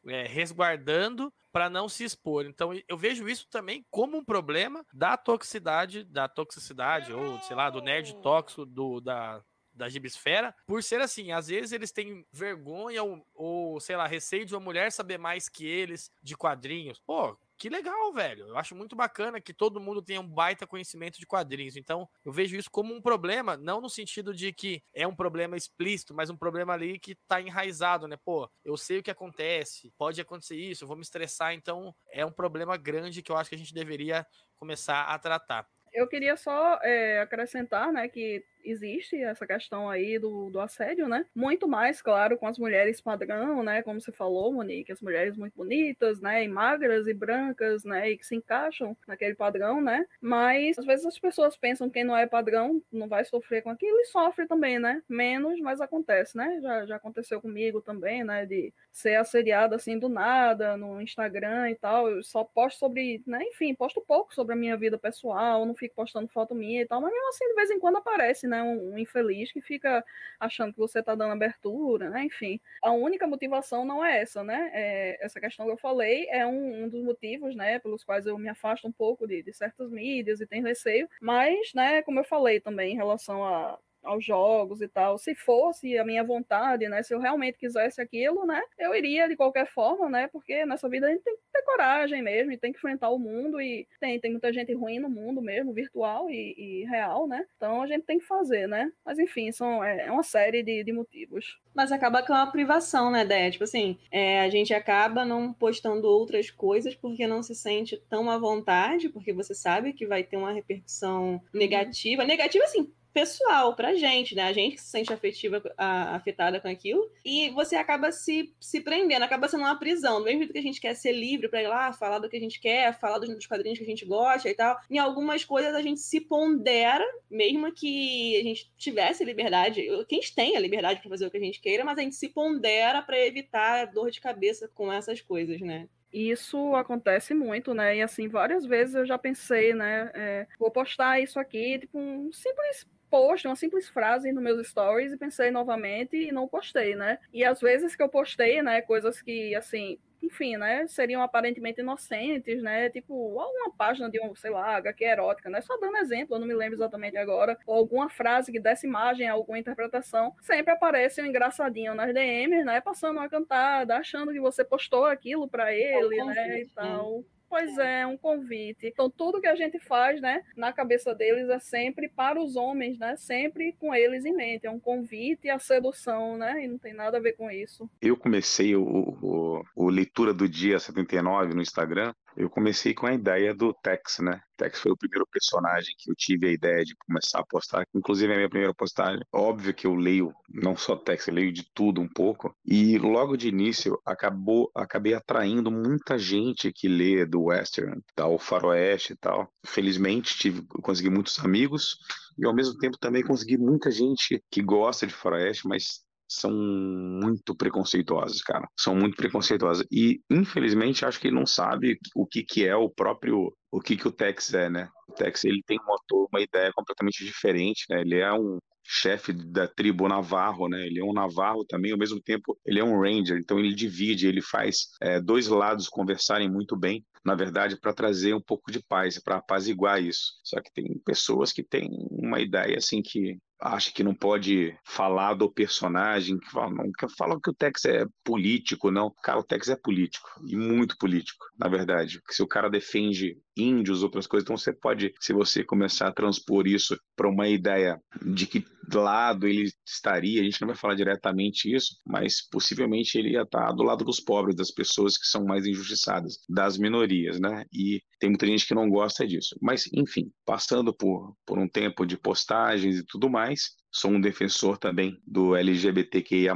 [0.08, 2.46] é, resguardando para não se expor.
[2.46, 7.70] Então eu vejo isso também como um problema da toxicidade, da toxicidade ou sei lá
[7.70, 9.44] do nerd tóxico do da
[9.74, 14.46] da gibisfera, por ser assim, às vezes eles têm vergonha ou, ou, sei lá, receio
[14.46, 17.00] de uma mulher saber mais que eles de quadrinhos.
[17.00, 18.48] Pô, que legal, velho.
[18.48, 21.76] Eu acho muito bacana que todo mundo tenha um baita conhecimento de quadrinhos.
[21.76, 25.56] Então, eu vejo isso como um problema, não no sentido de que é um problema
[25.56, 28.18] explícito, mas um problema ali que tá enraizado, né?
[28.26, 32.26] Pô, eu sei o que acontece, pode acontecer isso, eu vou me estressar, então é
[32.26, 34.26] um problema grande que eu acho que a gente deveria
[34.58, 35.68] começar a tratar.
[35.94, 41.26] Eu queria só é, acrescentar, né, que existe essa questão aí do, do assédio, né?
[41.34, 43.82] Muito mais, claro, com as mulheres padrão, né?
[43.82, 46.44] Como você falou, Monique, as mulheres muito bonitas, né?
[46.44, 48.12] E magras e brancas, né?
[48.12, 50.06] E que se encaixam naquele padrão, né?
[50.20, 53.70] Mas às vezes as pessoas pensam que quem não é padrão não vai sofrer com
[53.70, 55.04] aquilo e sofre também, né?
[55.08, 56.60] Menos, mas acontece, né?
[56.62, 58.46] Já, já aconteceu comigo também, né?
[58.46, 62.10] De ser assediada assim do nada no Instagram e tal.
[62.10, 63.40] Eu só posto sobre, né?
[63.44, 67.00] Enfim, posto pouco sobre a minha vida pessoal, não fico postando foto minha e tal,
[67.02, 70.04] mas mesmo assim de vez em quando aparece, né, um, um infeliz que fica
[70.40, 72.24] achando que você está dando abertura, né?
[72.26, 74.70] Enfim, a única motivação não é essa, né?
[74.74, 78.38] É, essa questão que eu falei é um, um, dos motivos, né, pelos quais eu
[78.38, 82.24] me afasto um pouco de, de certas mídias e tenho receio, mas, né, como eu
[82.24, 85.18] falei também em relação a aos jogos e tal.
[85.18, 87.04] Se fosse a minha vontade, né?
[87.04, 88.62] Se eu realmente quisesse aquilo, né?
[88.78, 90.28] Eu iria de qualquer forma, né?
[90.28, 93.20] Porque nessa vida a gente tem que ter coragem mesmo, e tem que enfrentar o
[93.20, 97.46] mundo e tem, tem muita gente ruim no mundo mesmo, virtual e, e real, né?
[97.56, 98.92] Então a gente tem que fazer, né?
[99.06, 101.60] Mas enfim, são, é, é uma série de, de motivos.
[101.74, 103.52] Mas acaba com uma privação, né, Dé?
[103.52, 108.30] Tipo assim, é, a gente acaba não postando outras coisas porque não se sente tão
[108.30, 111.42] à vontade, porque você sabe que vai ter uma repercussão uhum.
[111.54, 112.26] negativa.
[112.26, 114.44] Negativa, assim, pessoal pra gente, né?
[114.44, 117.10] A gente que se sente afetiva, a, afetada com aquilo.
[117.24, 120.20] E você acaba se, se prendendo, acaba sendo uma prisão.
[120.20, 122.38] Do mesmo jeito que a gente quer ser livre pra ir lá, falar do que
[122.38, 124.78] a gente quer, falar dos, dos quadrinhos que a gente gosta e tal.
[124.90, 129.82] Em algumas coisas a gente se pondera, mesmo que a gente tivesse liberdade.
[130.08, 132.02] Que a gente tem a liberdade para fazer o que a gente queira, mas a
[132.02, 135.88] gente se pondera para evitar dor de cabeça com essas coisas, né?
[136.14, 137.96] Isso acontece muito, né?
[137.96, 140.12] E assim, várias vezes eu já pensei, né?
[140.14, 145.12] É, vou postar isso aqui, tipo, um simples post, uma simples frase nos meus stories
[145.14, 147.20] e pensei novamente e não postei, né?
[147.34, 152.62] E às vezes que eu postei, né, coisas que, assim, enfim, né, seriam aparentemente inocentes,
[152.62, 156.40] né, tipo, alguma página de um, sei lá, HQ erótica, né, só dando exemplo, eu
[156.40, 160.72] não me lembro exatamente agora, ou alguma frase que desse imagem a alguma interpretação, sempre
[160.74, 165.74] aparece um engraçadinho nas DMs, né, passando uma cantada, achando que você postou aquilo para
[165.74, 167.26] ele, né, e tal.
[167.52, 168.88] Pois é, um convite.
[168.88, 172.98] Então, tudo que a gente faz, né, na cabeça deles é sempre para os homens,
[172.98, 173.18] né?
[173.18, 174.66] Sempre com eles em mente.
[174.66, 176.64] É um convite à sedução, né?
[176.64, 177.90] E não tem nada a ver com isso.
[178.02, 183.14] Eu comecei o, o, o Leitura do Dia 79 no Instagram eu comecei com a
[183.14, 184.42] ideia do Tex, né?
[184.58, 188.32] Tex foi o primeiro personagem que eu tive a ideia de começar a postar, inclusive
[188.32, 189.24] a minha primeira postagem.
[189.34, 192.56] Óbvio que eu leio não só Tex, eu leio de tudo um pouco.
[192.66, 199.14] E logo de início acabou, acabei atraindo muita gente que lê do western, tal faroeste
[199.14, 199.52] e tal.
[199.66, 201.98] Felizmente tive, consegui muitos amigos
[202.38, 207.54] e ao mesmo tempo também consegui muita gente que gosta de faroeste, mas são muito
[207.54, 208.66] preconceituosas, cara.
[208.80, 209.86] São muito preconceituosas.
[209.92, 213.54] E, infelizmente, acho que ele não sabe o que, que é o próprio.
[213.70, 214.90] O que, que o Tex é, né?
[215.10, 218.02] O Tex ele tem um motor, uma ideia completamente diferente, né?
[218.02, 220.86] Ele é um chefe da tribo Navarro, né?
[220.86, 224.28] Ele é um Navarro também, ao mesmo tempo ele é um Ranger, então ele divide,
[224.28, 228.84] ele faz é, dois lados conversarem muito bem, na verdade, para trazer um pouco de
[228.84, 230.34] paz, para apaziguar isso.
[230.44, 235.36] Só que tem pessoas que têm uma ideia assim que acha que não pode falar
[235.36, 239.14] do personagem, que fala, não, que fala que o Tex é político, não.
[239.24, 242.20] Cara, o Tex é político, e muito político, na verdade.
[242.20, 246.14] Porque se o cara defende índios, outras coisas, então você pode, se você começar a
[246.14, 250.96] transpor isso para uma ideia de que lado ele estaria, a gente não vai falar
[250.96, 255.46] diretamente isso, mas possivelmente ele ia estar do lado dos pobres, das pessoas que são
[255.46, 257.66] mais injustiçadas, das minorias, né?
[257.72, 259.56] E tem muita gente que não gosta disso.
[259.62, 264.78] Mas, enfim, passando por, por um tempo de postagens e tudo mais, sou um defensor
[264.78, 266.56] também do LGBTQIA+,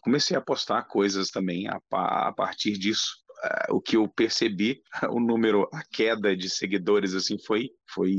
[0.00, 3.25] comecei a postar coisas também a, a partir disso,
[3.70, 8.14] o que eu percebi, o número, a queda de seguidores assim foi foi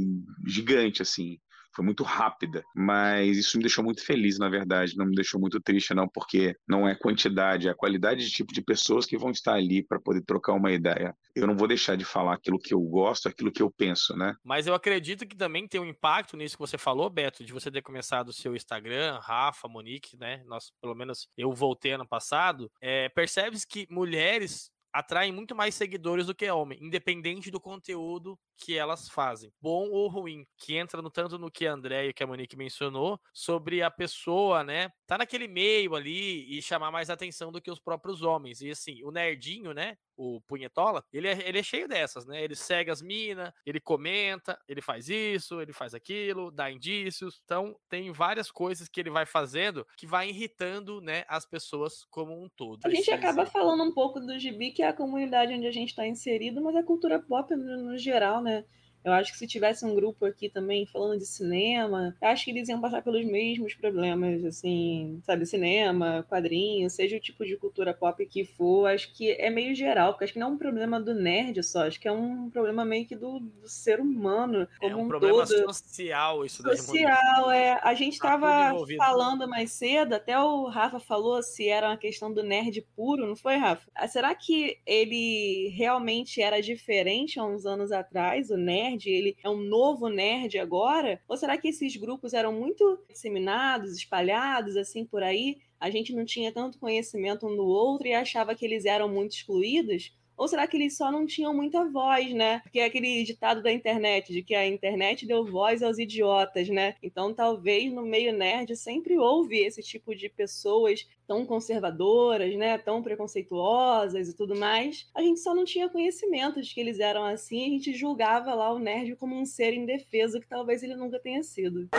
[0.46, 1.38] gigante assim
[1.78, 5.60] foi muito rápida, mas isso me deixou muito feliz, na verdade, não me deixou muito
[5.62, 9.30] triste, não, porque não é quantidade, é a qualidade de tipo de pessoas que vão
[9.30, 11.16] estar ali para poder trocar uma ideia.
[11.36, 14.36] Eu não vou deixar de falar aquilo que eu gosto, aquilo que eu penso, né?
[14.44, 17.70] Mas eu acredito que também tem um impacto nisso que você falou, Beto, de você
[17.70, 20.42] ter começado o seu Instagram, Rafa, Monique, né?
[20.48, 22.72] Nós, pelo menos, eu voltei ano passado.
[22.82, 28.76] É, Percebe-se que mulheres atraem muito mais seguidores do que homem, independente do conteúdo que
[28.78, 32.24] elas fazem, bom ou ruim, que entra no tanto no que a André e que
[32.24, 37.52] a Monique mencionou, sobre a pessoa, né, tá naquele meio ali e chamar mais atenção
[37.52, 38.62] do que os próprios homens.
[38.62, 42.44] E assim, o nerdinho, né, o punhetola, ele é, ele é cheio dessas, né?
[42.44, 47.40] Ele segue as minas, ele comenta, ele faz isso, ele faz aquilo, dá indícios.
[47.46, 52.34] Então, tem várias coisas que ele vai fazendo que vai irritando, né, as pessoas como
[52.34, 52.80] um todo.
[52.84, 55.90] A gente acaba falando um pouco do gibi, que é a comunidade onde a gente
[55.90, 58.66] está inserido, mas a cultura pop no, no geral, né?
[59.04, 62.68] Eu acho que se tivesse um grupo aqui também falando de cinema, acho que eles
[62.70, 68.26] iam passar pelos mesmos problemas, assim, sabe, cinema, quadrinhos, seja o tipo de cultura pop
[68.26, 71.14] que for, acho que é meio geral, porque acho que não é um problema do
[71.14, 74.96] nerd só, acho que é um problema meio que do, do ser humano como é
[74.96, 75.48] um, um problema todo.
[75.48, 76.78] social isso daí.
[76.78, 77.80] Social, é.
[77.84, 78.98] A gente Tá estava envolvido.
[78.98, 83.36] falando mais cedo, até o Rafa falou se era uma questão do nerd puro, não
[83.36, 83.90] foi, Rafa?
[83.96, 88.87] Ah, Será que ele realmente era diferente há uns anos atrás, o nerd?
[88.96, 91.22] Ele é um novo nerd agora?
[91.28, 95.58] Ou será que esses grupos eram muito disseminados, espalhados, assim, por aí?
[95.80, 99.34] A gente não tinha tanto conhecimento um do outro e achava que eles eram muito
[99.34, 100.16] excluídos?
[100.38, 102.60] Ou será que eles só não tinham muita voz, né?
[102.60, 106.96] Porque é aquele ditado da internet, de que a internet deu voz aos idiotas, né?
[107.02, 112.78] Então, talvez no meio nerd sempre houve esse tipo de pessoas tão conservadoras, né?
[112.78, 115.10] Tão preconceituosas e tudo mais.
[115.16, 118.72] A gente só não tinha conhecimento de que eles eram assim, a gente julgava lá
[118.72, 121.90] o nerd como um ser indefeso que talvez ele nunca tenha sido.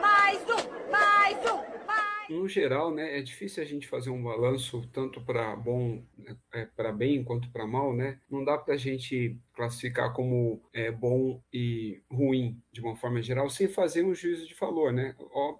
[0.00, 1.83] Mais um, mais um.
[2.26, 6.02] No geral, né, é difícil a gente fazer um balanço tanto para bom,
[6.54, 8.18] é, para bem quanto para mal, né?
[8.30, 13.50] Não dá para a gente classificar como é, bom e ruim de uma forma geral
[13.50, 15.14] sem fazer um juízo de valor, né?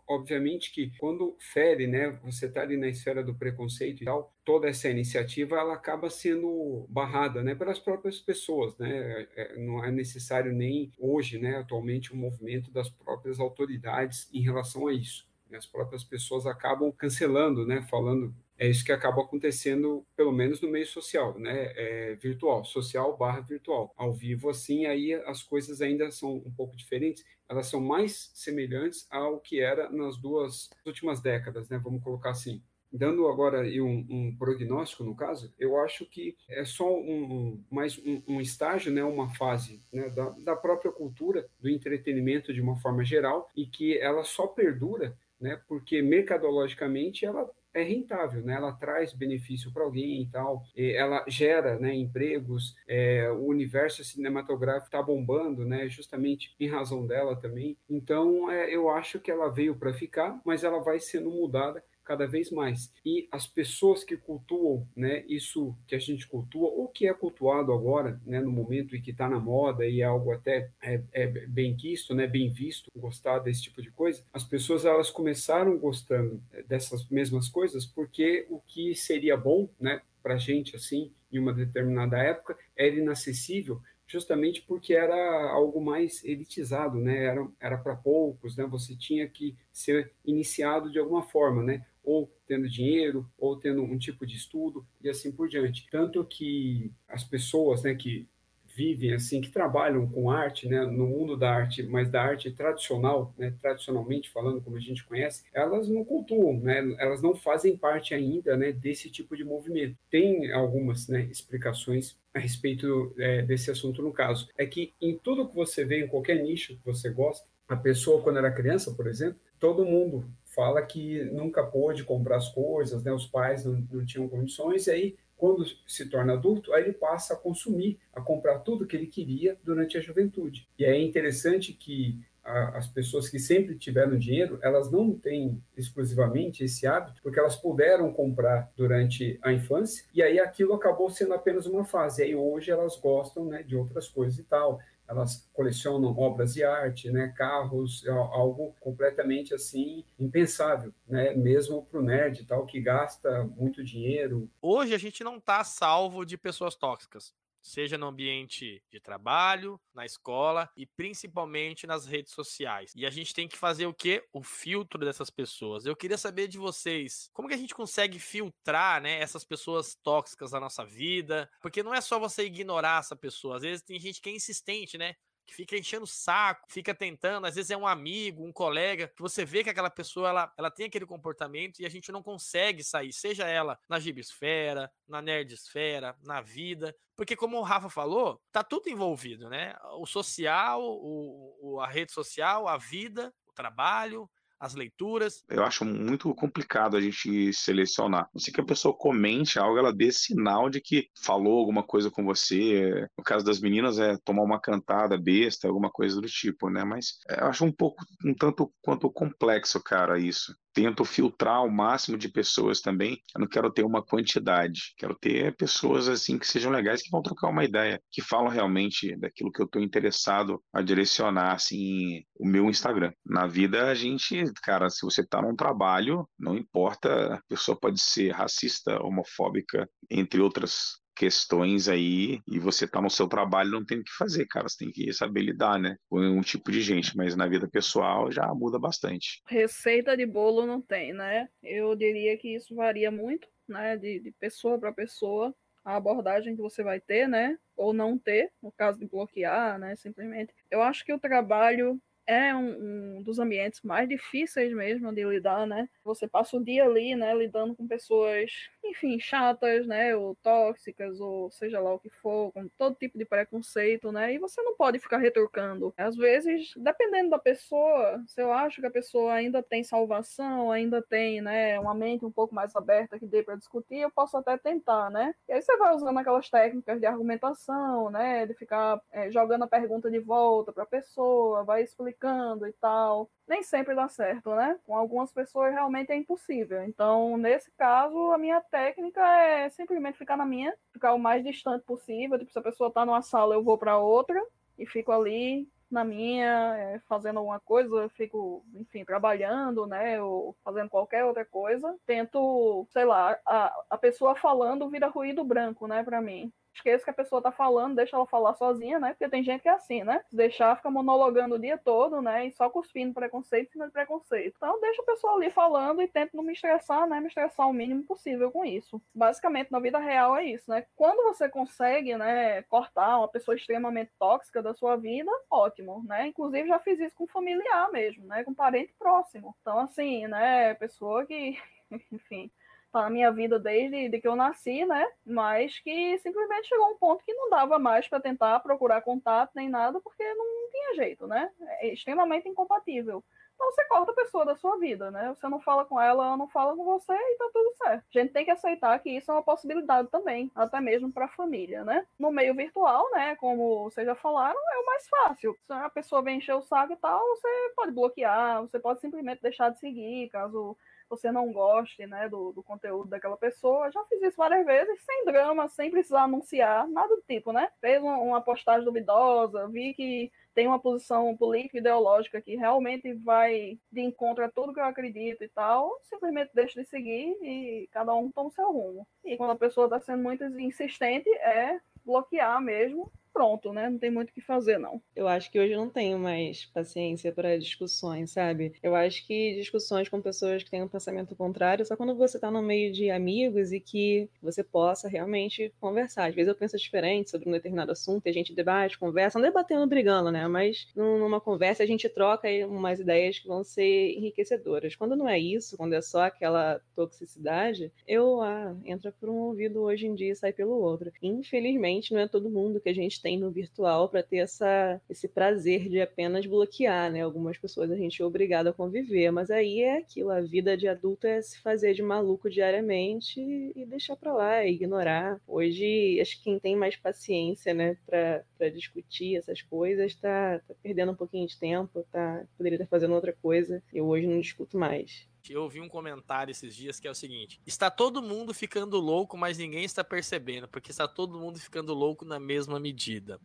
[0.09, 4.67] Obviamente que quando fere, né, você está ali na esfera do preconceito e tal, toda
[4.67, 9.27] essa iniciativa ela acaba sendo barrada, né, pelas próprias pessoas, né?
[9.37, 14.87] É, Não é necessário nem hoje, né, atualmente, um movimento das próprias autoridades em relação
[14.87, 15.34] a isso né?
[15.53, 17.82] As próprias pessoas acabam cancelando, né?
[17.90, 21.72] Falando é isso que acaba acontecendo, pelo menos no meio social, né?
[21.76, 23.92] É, virtual, social barra virtual.
[23.97, 27.24] Ao vivo, assim, aí as coisas ainda são um pouco diferentes.
[27.49, 31.78] Elas são mais semelhantes ao que era nas duas últimas décadas, né?
[31.78, 32.62] Vamos colocar assim.
[32.97, 38.22] Dando agora um, um prognóstico, no caso, eu acho que é só um- mais um,
[38.28, 43.05] um estágio, né, uma fase né, da, da própria cultura, do entretenimento de uma forma
[43.05, 48.55] geral, e que ela só perdura né, porque mercadologicamente ela é rentável, né?
[48.55, 52.76] Ela traz benefício para alguém e tal, e ela gera, né, empregos.
[52.87, 55.89] é, o universo cinematográfico está bombando, né?
[55.89, 57.76] Justamente em razão dela também.
[57.91, 62.27] Então, é, eu acho que ela veio para ficar, mas ela vai sendo mudada cada
[62.27, 62.93] vez mais.
[63.05, 67.73] E as pessoas que cultuam, né, isso que a gente cultua, ou que é cultuado
[67.73, 71.27] agora, né, no momento em que está na moda e é algo até é, é
[71.27, 76.43] bem quisto, né, bem visto, gostar desse tipo de coisa, as pessoas elas começaram gostando
[76.67, 82.19] dessas mesmas coisas porque o que seria bom, né, para gente assim, em uma determinada
[82.19, 87.25] época, era inacessível justamente porque era algo mais elitizado, né?
[87.25, 88.65] Era era para poucos, né?
[88.67, 91.85] Você tinha que ser iniciado de alguma forma, né?
[92.05, 95.87] Ou tendo dinheiro, ou tendo um tipo de estudo e assim por diante.
[95.91, 98.29] Tanto que as pessoas, né, que
[98.75, 103.33] vivem assim, que trabalham com arte, né, no mundo da arte, mas da arte tradicional,
[103.39, 108.15] né, tradicionalmente falando, como a gente conhece, elas não cultuam, né, elas não fazem parte
[108.15, 109.97] ainda, né, desse tipo de movimento.
[110.11, 114.49] Tem algumas, né, explicações a respeito é, desse assunto no caso.
[114.59, 118.23] É que em tudo que você vê, em qualquer nicho que você gosta, a pessoa
[118.23, 123.13] quando era criança, por exemplo, todo mundo fala que nunca pôde comprar as coisas, né,
[123.13, 127.35] os pais não, não tinham condições, e aí quando se torna adulto, aí ele passa
[127.35, 130.67] a consumir, a comprar tudo que ele queria durante a juventude.
[130.79, 136.87] E é interessante que as pessoas que sempre tiveram dinheiro, elas não têm exclusivamente esse
[136.87, 141.85] hábito, porque elas puderam comprar durante a infância, e aí aquilo acabou sendo apenas uma
[141.85, 142.21] fase.
[142.21, 144.79] E aí hoje elas gostam né, de outras coisas e tal.
[145.09, 152.01] Elas colecionam obras de arte, né, carros, é algo completamente assim impensável, né, mesmo para
[152.01, 154.51] o nerd tal que gasta muito dinheiro.
[154.63, 157.33] Hoje a gente não está salvo de pessoas tóxicas
[157.65, 162.93] seja no ambiente de trabalho, na escola e principalmente nas redes sociais.
[162.95, 164.23] E a gente tem que fazer o que?
[164.33, 165.87] O filtro dessas pessoas.
[165.87, 170.53] Eu queria saber de vocês, como que a gente consegue filtrar, né, essas pessoas tóxicas
[170.53, 171.51] na nossa vida?
[171.62, 174.99] Porque não é só você ignorar essa pessoa, às vezes tem gente que é insistente,
[174.99, 175.15] né?
[175.47, 179.22] Que fica enchendo o saco, fica tentando, às vezes é um amigo, um colega, que
[179.22, 182.82] você vê que aquela pessoa ela, ela tem aquele comportamento e a gente não consegue
[182.82, 188.62] sair, seja ela na gibisfera, na nerdsfera, na vida, porque como o Rafa falou, tá
[188.62, 189.74] tudo envolvido, né?
[189.99, 194.28] O social, o, o a rede social, a vida, o trabalho,
[194.65, 195.45] as leituras?
[195.49, 198.29] Eu acho muito complicado a gente selecionar.
[198.33, 202.11] Não sei que a pessoa comente algo, ela dê sinal de que falou alguma coisa
[202.11, 203.07] com você.
[203.17, 206.83] No caso das meninas, é tomar uma cantada besta, alguma coisa do tipo, né?
[206.83, 211.70] Mas é, eu acho um pouco, um tanto quanto complexo, cara, isso tento filtrar o
[211.70, 213.18] máximo de pessoas também.
[213.35, 217.22] Eu não quero ter uma quantidade, quero ter pessoas assim que sejam legais, que vão
[217.22, 222.47] trocar uma ideia, que falam realmente daquilo que eu estou interessado a direcionar assim o
[222.47, 223.12] meu Instagram.
[223.25, 228.01] Na vida a gente, cara, se você está num trabalho, não importa, a pessoa pode
[228.01, 233.99] ser racista, homofóbica, entre outras questões aí e você tá no seu trabalho não tem
[233.99, 234.69] o que fazer, cara.
[234.69, 235.97] Você tem que saber lidar, né?
[236.09, 239.43] Com um tipo de gente, mas na vida pessoal já muda bastante.
[239.47, 241.49] Receita de bolo não tem, né?
[241.62, 243.97] Eu diria que isso varia muito, né?
[243.97, 245.55] De, de pessoa para pessoa,
[245.85, 247.59] a abordagem que você vai ter, né?
[247.77, 249.95] Ou não ter, no caso de bloquear, né?
[249.97, 250.53] Simplesmente.
[250.71, 255.66] Eu acho que o trabalho é um, um, dos ambientes mais difíceis mesmo de lidar,
[255.66, 255.89] né?
[256.05, 258.51] Você passa o dia ali, né, lidando com pessoas,
[258.85, 263.25] enfim, chatas, né, ou tóxicas, ou seja lá o que for, com todo tipo de
[263.25, 264.35] preconceito, né?
[264.35, 265.93] E você não pode ficar retorcando.
[265.97, 271.03] Às vezes, dependendo da pessoa, se eu acho que a pessoa ainda tem salvação, ainda
[271.03, 274.57] tem, né, uma mente um pouco mais aberta que dê para discutir, eu posso até
[274.59, 275.35] tentar, né?
[275.49, 279.68] E aí você vai usando aquelas técnicas de argumentação, né, de ficar é, jogando a
[279.68, 281.83] pergunta de volta para a pessoa, vai
[282.15, 283.31] explicar e tal.
[283.47, 284.79] Nem sempre dá certo, né?
[284.85, 286.83] Com algumas pessoas realmente é impossível.
[286.85, 291.85] Então, nesse caso, a minha técnica é simplesmente ficar na minha, ficar o mais distante
[291.85, 292.39] possível.
[292.39, 294.43] Tipo, se a pessoa tá numa sala, eu vou para outra
[294.79, 300.57] e fico ali na minha, é, fazendo alguma coisa, eu fico, enfim, trabalhando, né, ou
[300.65, 301.95] fazendo qualquer outra coisa.
[302.07, 307.11] Tento, sei lá, a, a pessoa falando vira ruído branco, né, para mim esqueça que
[307.11, 309.11] a pessoa tá falando, deixa ela falar sozinha, né?
[309.11, 310.22] Porque tem gente que é assim, né?
[310.29, 312.47] Se deixar, fica monologando o dia todo, né?
[312.47, 314.55] E só cuspindo preconceito em cima preconceito.
[314.57, 317.20] Então, deixa a pessoa ali falando e tento não me estressar, né?
[317.20, 319.01] Me estressar o mínimo possível com isso.
[319.14, 320.87] Basicamente, na vida real é isso, né?
[320.97, 326.27] Quando você consegue, né, cortar uma pessoa extremamente tóxica da sua vida, ótimo, né?
[326.27, 328.43] Inclusive, já fiz isso com familiar mesmo, né?
[328.45, 329.55] Com parente próximo.
[329.61, 330.75] Então, assim, né?
[330.75, 331.57] Pessoa que,
[332.11, 332.51] enfim
[332.95, 335.05] tá na minha vida desde de que eu nasci, né?
[335.26, 339.68] Mas que simplesmente chegou um ponto que não dava mais para tentar procurar contato nem
[339.68, 341.51] nada, porque não tinha jeito, né?
[341.80, 343.22] É extremamente incompatível.
[343.55, 345.34] Então você corta a pessoa da sua vida, né?
[345.34, 348.05] Você não fala com ela, ela não fala com você e tá tudo certo.
[348.14, 351.28] A gente tem que aceitar que isso é uma possibilidade também, até mesmo para a
[351.28, 352.07] família, né?
[352.18, 355.57] No meio virtual, né, como vocês já falaram, é o mais fácil.
[355.62, 359.42] Se a pessoa vem encher o saco e tal, você pode bloquear, você pode simplesmente
[359.42, 360.76] deixar de seguir, caso
[361.09, 363.91] você não goste né, do, do conteúdo daquela pessoa.
[363.91, 367.71] Já fiz isso várias vezes, sem drama, sem precisar anunciar, nada do tipo, né?
[367.81, 373.79] Fez uma, uma postagem duvidosa, vi que tem uma posição política ideológica que realmente vai
[373.91, 378.15] de encontro a tudo que eu acredito e tal, simplesmente deixo de seguir e cada
[378.15, 379.07] um toma o seu rumo.
[379.25, 383.91] E quando a pessoa está sendo muito insistente, é bloquear mesmo pronto, né?
[383.91, 385.03] Não tem muito o que fazer, não.
[385.14, 388.72] Eu acho que hoje não tenho mais paciência para discussões, sabe?
[388.80, 392.49] Eu acho que discussões com pessoas que têm um pensamento contrário só quando você está
[392.49, 396.28] no meio de amigos e que você possa realmente conversar.
[396.28, 399.87] Às vezes eu penso diferente sobre um determinado assunto, a gente debate, conversa, não debatendo,
[399.87, 400.47] brigando, né?
[400.47, 404.95] Mas numa conversa a gente troca umas ideias que vão ser enriquecedoras.
[404.95, 409.82] Quando não é isso, quando é só aquela toxicidade, eu ah, entra por um ouvido
[409.82, 411.11] hoje em dia e sai pelo outro.
[411.20, 415.27] Infelizmente, não é todo mundo que a gente tem no virtual para ter essa, esse
[415.27, 417.22] prazer de apenas bloquear, né?
[417.22, 420.87] Algumas pessoas a gente é obrigado a conviver, mas aí é aquilo, a vida de
[420.87, 425.41] adulto é se fazer de maluco diariamente e deixar para lá, ignorar.
[425.47, 431.12] Hoje, acho que quem tem mais paciência, né, para discutir essas coisas, tá, tá perdendo
[431.12, 433.83] um pouquinho de tempo, tá, poderia estar fazendo outra coisa.
[433.91, 435.27] Eu hoje não discuto mais.
[435.51, 439.36] Eu ouvi um comentário esses dias que é o seguinte: está todo mundo ficando louco,
[439.36, 443.38] mas ninguém está percebendo, porque está todo mundo ficando louco na mesma medida.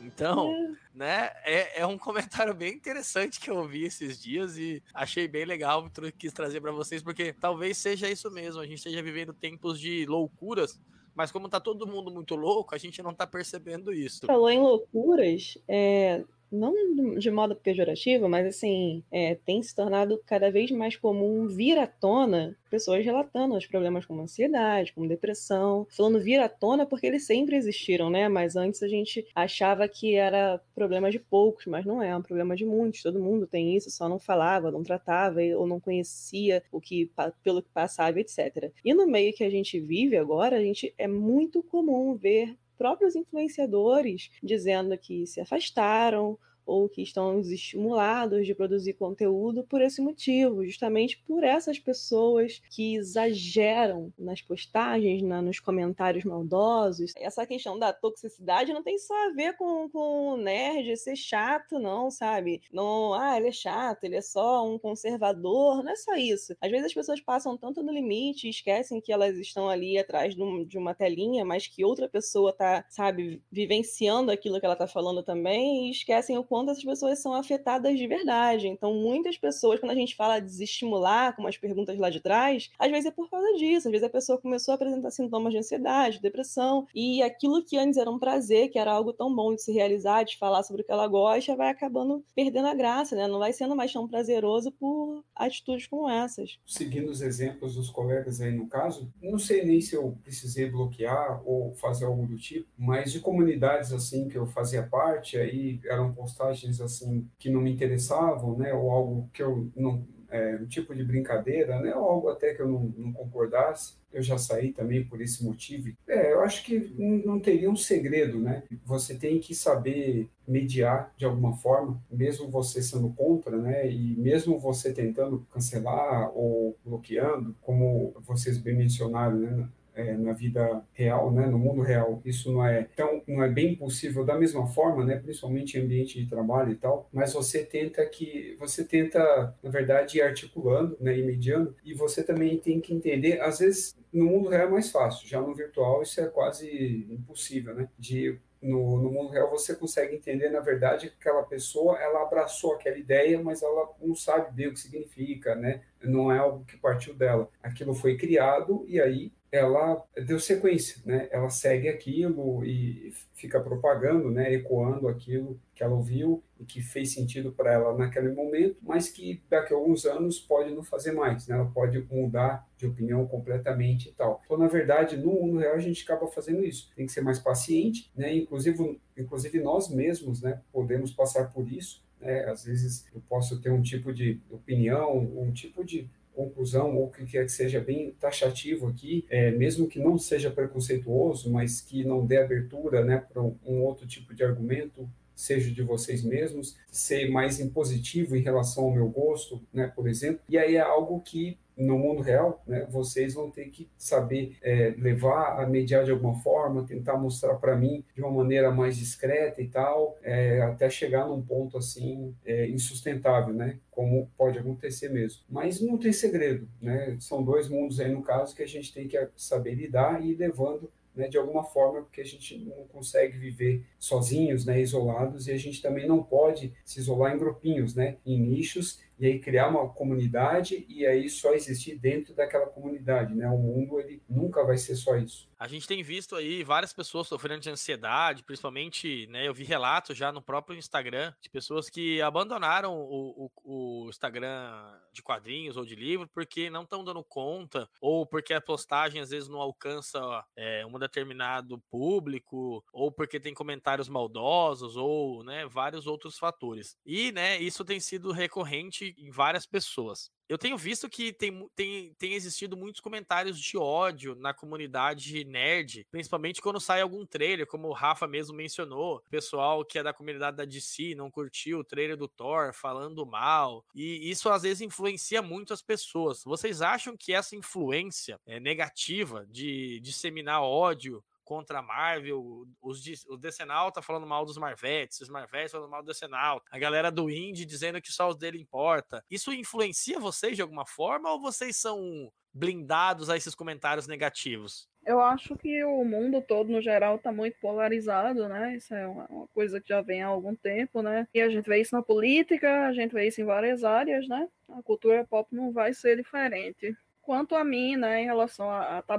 [0.00, 0.72] Então, é.
[0.94, 5.44] né, é, é um comentário bem interessante que eu ouvi esses dias e achei bem
[5.44, 9.80] legal, quis trazer para vocês, porque talvez seja isso mesmo, a gente esteja vivendo tempos
[9.80, 10.78] de loucuras,
[11.12, 14.26] mas como tá todo mundo muito louco, a gente não tá percebendo isso.
[14.26, 16.22] Falou em loucuras, é,
[16.54, 21.78] não de modo pejorativo, mas assim, é, tem se tornado cada vez mais comum vir
[21.78, 27.06] à tona pessoas relatando os problemas como ansiedade, como depressão, falando vir à tona porque
[27.06, 28.28] eles sempre existiram, né?
[28.28, 32.22] Mas antes a gente achava que era problema de poucos, mas não é, é um
[32.22, 33.02] problema de muitos.
[33.02, 37.08] Todo mundo tem isso, só não falava, não tratava ou não conhecia o que
[37.44, 38.72] pelo que passava, etc.
[38.84, 43.14] E no meio que a gente vive agora, a gente é muito comum ver próprios
[43.14, 50.64] influenciadores dizendo que se afastaram ou que estão estimulados de produzir conteúdo por esse motivo,
[50.64, 57.12] justamente por essas pessoas que exageram nas postagens, na, nos comentários maldosos.
[57.16, 61.78] Essa questão da toxicidade não tem só a ver com, com o nerd ser chato,
[61.78, 62.62] não, sabe?
[62.72, 66.56] Não, ah, ele é chato, ele é só um conservador, não é só isso.
[66.60, 70.34] Às vezes as pessoas passam tanto no limite e esquecem que elas estão ali atrás
[70.34, 74.86] de, um, uma telinha, mas que outra pessoa tá, sabe, vivenciando aquilo que ela tá
[74.86, 78.68] falando também e esquecem o quanto essas pessoas são afetadas de verdade.
[78.68, 82.70] Então, muitas pessoas, quando a gente fala de desestimular, como as perguntas lá de trás,
[82.78, 83.88] às vezes é por causa disso.
[83.88, 87.98] Às vezes a pessoa começou a apresentar sintomas de ansiedade, depressão, e aquilo que antes
[87.98, 90.84] era um prazer, que era algo tão bom de se realizar, de falar sobre o
[90.84, 93.26] que ela gosta, vai acabando perdendo a graça, né?
[93.26, 96.60] Não vai sendo mais tão prazeroso por atitudes como essas.
[96.64, 101.42] Seguindo os exemplos dos colegas aí no caso, não sei nem se eu precisei bloquear
[101.44, 106.14] ou fazer algo do tipo, mas de comunidades assim que eu fazia parte, aí eram
[106.14, 110.66] postadas postagens assim que não me interessavam, né, ou algo que eu não é, um
[110.66, 114.72] tipo de brincadeira, né, ou algo até que eu não, não concordasse, eu já saí
[114.72, 115.92] também por esse motivo.
[116.08, 118.62] É, eu acho que não teria um segredo, né?
[118.84, 123.90] Você tem que saber mediar de alguma forma, mesmo você sendo contra, né?
[123.90, 129.68] E mesmo você tentando cancelar ou bloqueando, como vocês bem mencionaram, né?
[129.94, 133.74] É, na vida real, né, no mundo real, isso não é tão, não é bem
[133.74, 138.04] possível da mesma forma, né, principalmente em ambiente de trabalho e tal, mas você tenta
[138.06, 142.92] que, você tenta, na verdade, ir articulando, né, e mediando, e você também tem que
[142.92, 147.06] entender, às vezes, no mundo real é mais fácil, já no virtual isso é quase
[147.10, 151.98] impossível, né, de no, no, mundo real você consegue entender, na verdade, que aquela pessoa
[151.98, 155.82] ela abraçou aquela ideia, mas ela não sabe bem o que significa, né?
[156.02, 157.50] Não é algo que partiu dela.
[157.62, 161.28] Aquilo foi criado e aí ela deu sequência, né?
[161.30, 164.52] Ela segue aquilo e fica propagando, né?
[164.52, 169.40] Ecoando aquilo que ela ouviu e que fez sentido para ela naquele momento, mas que
[169.48, 171.54] daqui a alguns anos pode não fazer mais, né?
[171.54, 174.42] Ela pode mudar de opinião completamente e tal.
[174.44, 176.90] Então, na verdade, no mundo real a gente acaba fazendo isso.
[176.96, 178.34] Tem que ser mais paciente, né?
[178.34, 180.60] Inclusive, inclusive nós mesmos, né?
[180.72, 182.02] Podemos passar por isso.
[182.20, 182.44] Né?
[182.46, 187.24] Às vezes eu posso ter um tipo de opinião, um tipo de conclusão ou que
[187.24, 192.26] quer que seja bem taxativo aqui, é, mesmo que não seja preconceituoso, mas que não
[192.26, 197.28] dê abertura né, para um, um outro tipo de argumento, seja de vocês mesmos, ser
[197.28, 200.40] mais impositivo em relação ao meu gosto, né, por exemplo.
[200.48, 204.94] E aí é algo que no mundo real, né, vocês vão ter que saber é,
[204.98, 209.60] levar a mediar de alguma forma, tentar mostrar para mim de uma maneira mais discreta
[209.60, 213.78] e tal, é, até chegar num ponto assim é, insustentável, né?
[213.90, 215.42] Como pode acontecer mesmo.
[215.48, 217.16] Mas não tem segredo, né?
[217.20, 220.36] São dois mundos aí no caso que a gente tem que saber lidar e ir
[220.36, 225.52] levando né, de alguma forma, porque a gente não consegue viver sozinhos, né, isolados, e
[225.52, 229.68] a gente também não pode se isolar em grupinhos, né, em nichos, e aí criar
[229.68, 233.48] uma comunidade e aí só existir dentro daquela comunidade, né?
[233.48, 235.48] O mundo ele nunca vai ser só isso.
[235.58, 239.46] A gente tem visto aí várias pessoas sofrendo de ansiedade, principalmente, né?
[239.46, 244.84] Eu vi relatos já no próprio Instagram de pessoas que abandonaram o, o, o Instagram
[245.12, 249.30] de quadrinhos ou de livro porque não estão dando conta, ou porque a postagem às
[249.30, 256.06] vezes não alcança é, um determinado público, ou porque tem comentários maldosos, ou né, vários
[256.06, 256.96] outros fatores.
[257.06, 260.30] E né, isso tem sido recorrente bate em várias pessoas.
[260.46, 266.06] Eu tenho visto que tem, tem, tem existido muitos comentários de ódio na comunidade nerd,
[266.10, 269.22] principalmente quando sai algum trailer, como o Rafa mesmo mencionou.
[269.30, 273.84] Pessoal que é da comunidade da DC não curtiu o trailer do Thor falando mal.
[273.94, 276.44] E isso às vezes influencia muito as pessoas.
[276.44, 283.36] Vocês acham que essa influência é, negativa de disseminar ódio contra a Marvel, os, o
[283.36, 287.30] Decenal tá falando mal dos Marvetes, os Marvetes falando mal do Decenal, a galera do
[287.30, 289.24] Indie dizendo que só os dele importa.
[289.30, 294.88] Isso influencia vocês de alguma forma ou vocês são blindados a esses comentários negativos?
[295.06, 298.76] Eu acho que o mundo todo, no geral, está muito polarizado, né?
[298.76, 301.28] Isso é uma, uma, coisa que já vem há algum tempo, né?
[301.34, 304.48] E a gente vê isso na política, a gente vê isso em várias áreas, né?
[304.70, 306.96] A cultura pop não vai ser diferente.
[307.24, 309.18] Quanto a mim, né, em relação a, a tá,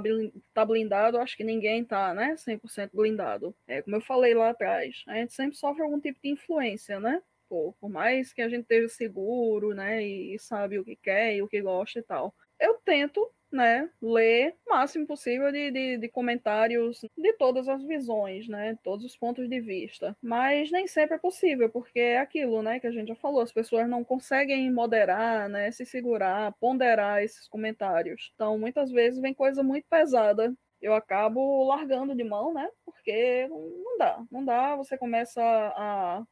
[0.54, 3.54] tá blindado, acho que ninguém tá, né, 100% blindado.
[3.66, 7.20] É, como eu falei lá atrás, a gente sempre sofre algum tipo de influência, né?
[7.48, 11.34] Pô, por mais que a gente esteja seguro, né, e, e sabe o que quer
[11.34, 12.34] e o que gosta e tal.
[12.60, 18.46] Eu tento né, ler o máximo possível de, de, de, comentários de todas as visões,
[18.48, 20.16] né, todos os pontos de vista.
[20.22, 23.52] Mas nem sempre é possível, porque é aquilo, né, que a gente já falou, as
[23.52, 28.30] pessoas não conseguem moderar, né, se segurar, ponderar esses comentários.
[28.34, 32.68] Então, muitas vezes vem coisa muito pesada eu acabo largando de mão, né?
[32.84, 34.76] Porque não dá, não dá.
[34.76, 36.22] Você começa a,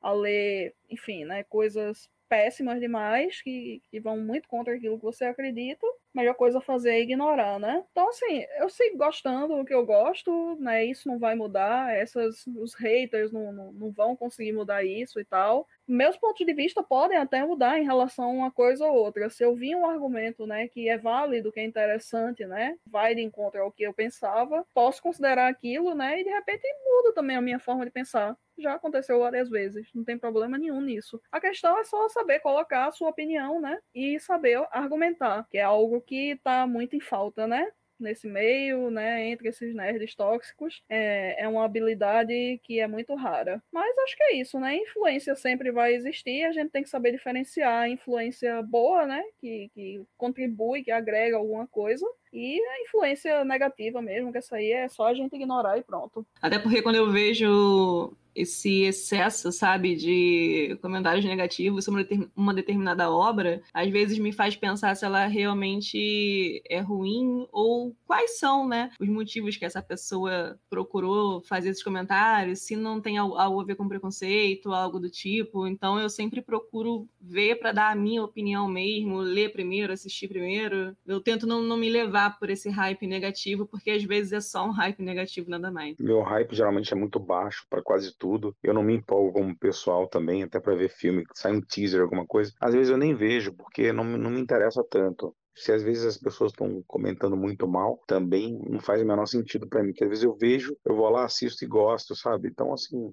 [0.00, 1.44] a ler, enfim, né?
[1.44, 5.84] Coisas péssimas demais, que, que vão muito contra aquilo que você acredita,
[6.14, 7.84] melhor coisa a fazer é ignorar, né?
[7.90, 10.84] Então, assim, eu sigo gostando do que eu gosto, né?
[10.84, 15.24] Isso não vai mudar, essas, os haters não, não, não vão conseguir mudar isso e
[15.24, 15.66] tal.
[15.86, 19.30] Meus pontos de vista podem até mudar em relação a uma coisa ou outra.
[19.30, 23.22] Se eu vi um argumento, né, que é válido, que é interessante, né, vai de
[23.22, 27.40] encontro ao que eu pensava, posso considerar aquilo, né, e de repente muda também a
[27.40, 31.20] minha forma de pensar já aconteceu várias vezes, não tem problema nenhum nisso.
[31.30, 33.78] A questão é só saber colocar a sua opinião, né?
[33.94, 37.70] E saber argumentar, que é algo que tá muito em falta, né?
[38.00, 43.62] nesse meio, né, entre esses nerds tóxicos, é, é uma habilidade que é muito rara.
[43.70, 44.76] Mas acho que é isso, né?
[44.76, 49.70] Influência sempre vai existir, a gente tem que saber diferenciar a influência boa, né, que,
[49.74, 54.88] que contribui, que agrega alguma coisa, e a influência negativa mesmo, que essa aí é
[54.88, 56.26] só a gente ignorar e pronto.
[56.40, 62.06] Até porque quando eu vejo esse excesso, sabe, de comentários negativos sobre
[62.36, 68.38] uma determinada obra, às vezes me faz pensar se ela realmente é ruim ou quais
[68.38, 73.60] são, né, os motivos que essa pessoa procurou fazer esses comentários, se não tem algo
[73.60, 75.66] a ver com preconceito, algo do tipo.
[75.66, 80.96] Então eu sempre procuro ver para dar a minha opinião mesmo, ler primeiro, assistir primeiro.
[81.06, 84.66] Eu tento não, não me levar por esse hype negativo, porque às vezes é só
[84.66, 85.96] um hype negativo, nada mais.
[85.98, 88.54] Meu hype geralmente é muito baixo para quase tudo.
[88.62, 92.26] Eu não me empolgo como pessoal também, até para ver filme, sai um teaser, alguma
[92.26, 92.52] coisa.
[92.60, 95.34] Às vezes eu nem vejo, porque não, não me interessa tanto.
[95.54, 99.68] Se às vezes as pessoas estão comentando muito mal, também não faz o menor sentido
[99.68, 99.90] para mim.
[99.90, 102.48] Porque às vezes eu vejo, eu vou lá, assisto e gosto, sabe?
[102.48, 103.12] Então, assim,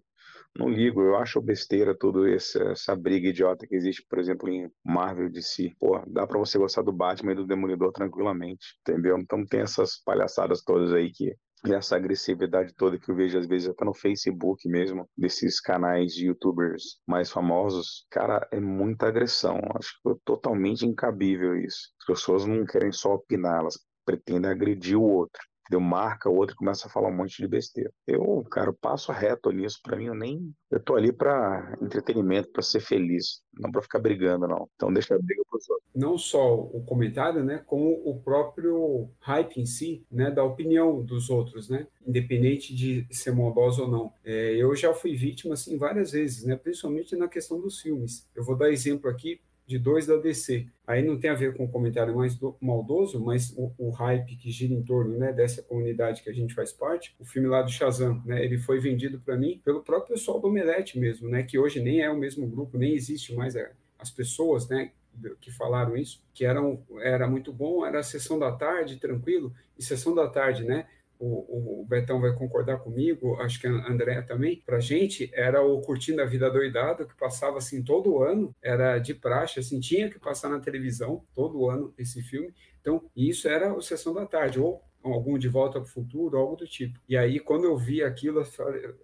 [0.56, 5.30] não ligo, eu acho besteira toda essa, briga idiota que existe, por exemplo, em Marvel
[5.30, 5.76] de si.
[5.80, 9.18] Pô, dá pra você gostar do Batman e do Demolidor tranquilamente, entendeu?
[9.18, 11.36] Então tem essas palhaçadas todas aí que
[11.66, 16.14] e essa agressividade toda que eu vejo às vezes até no Facebook mesmo, desses canais
[16.14, 19.60] de youtubers mais famosos, cara, é muita agressão.
[19.76, 21.91] Acho que é totalmente incabível isso.
[22.00, 25.80] As pessoas não querem só opinar, elas pretendem agredir o outro entendeu?
[25.80, 27.91] Marca o outro começa a falar um monte de besteira.
[28.07, 29.80] Eu, cara, eu passo reto nisso.
[29.84, 30.53] Para mim, eu nem.
[30.72, 34.68] Eu tô ali para entretenimento, para ser feliz, não para ficar brigando, não.
[34.76, 35.88] Então, deixa a briga pros outros.
[35.95, 41.30] Não só o comentário, né, como o próprio hype em si, né, da opinião dos
[41.30, 44.13] outros, né, independente de ser maldoso ou não.
[44.24, 48.28] É, eu já fui vítima, assim, várias vezes, né, principalmente na questão dos filmes.
[48.36, 50.65] Eu vou dar exemplo aqui de dois da DC.
[50.88, 54.38] Aí não tem a ver com o comentário mais do, maldoso, mas o, o, hype
[54.38, 57.13] que gira em torno né, dessa comunidade que a gente faz parte.
[57.20, 60.47] O filme lá do Shazam, né, ele foi vendido para mim pelo próprio pessoal do
[60.47, 64.09] Omelete mesmo, né, que hoje nem é o mesmo grupo, nem existe mais é, as
[64.09, 64.91] pessoas né,
[65.41, 69.84] que falaram isso, que eram, era muito bom, era a sessão da tarde, tranquilo, e
[69.84, 70.88] sessão da tarde, né?
[71.20, 75.82] O, o, Betão vai concordar comigo, acho que a André também, pra gente era o
[75.82, 80.20] Curtindo a Vida Doidado, que passava assim todo ano, era de praxe, assim, tinha que
[80.20, 82.53] passar na televisão todo ano esse filme.
[82.82, 86.55] Então, isso era a sessão da tarde, ou algum de volta para o futuro, algo
[86.55, 86.99] do tipo.
[87.07, 88.43] E aí, quando eu vi aquilo,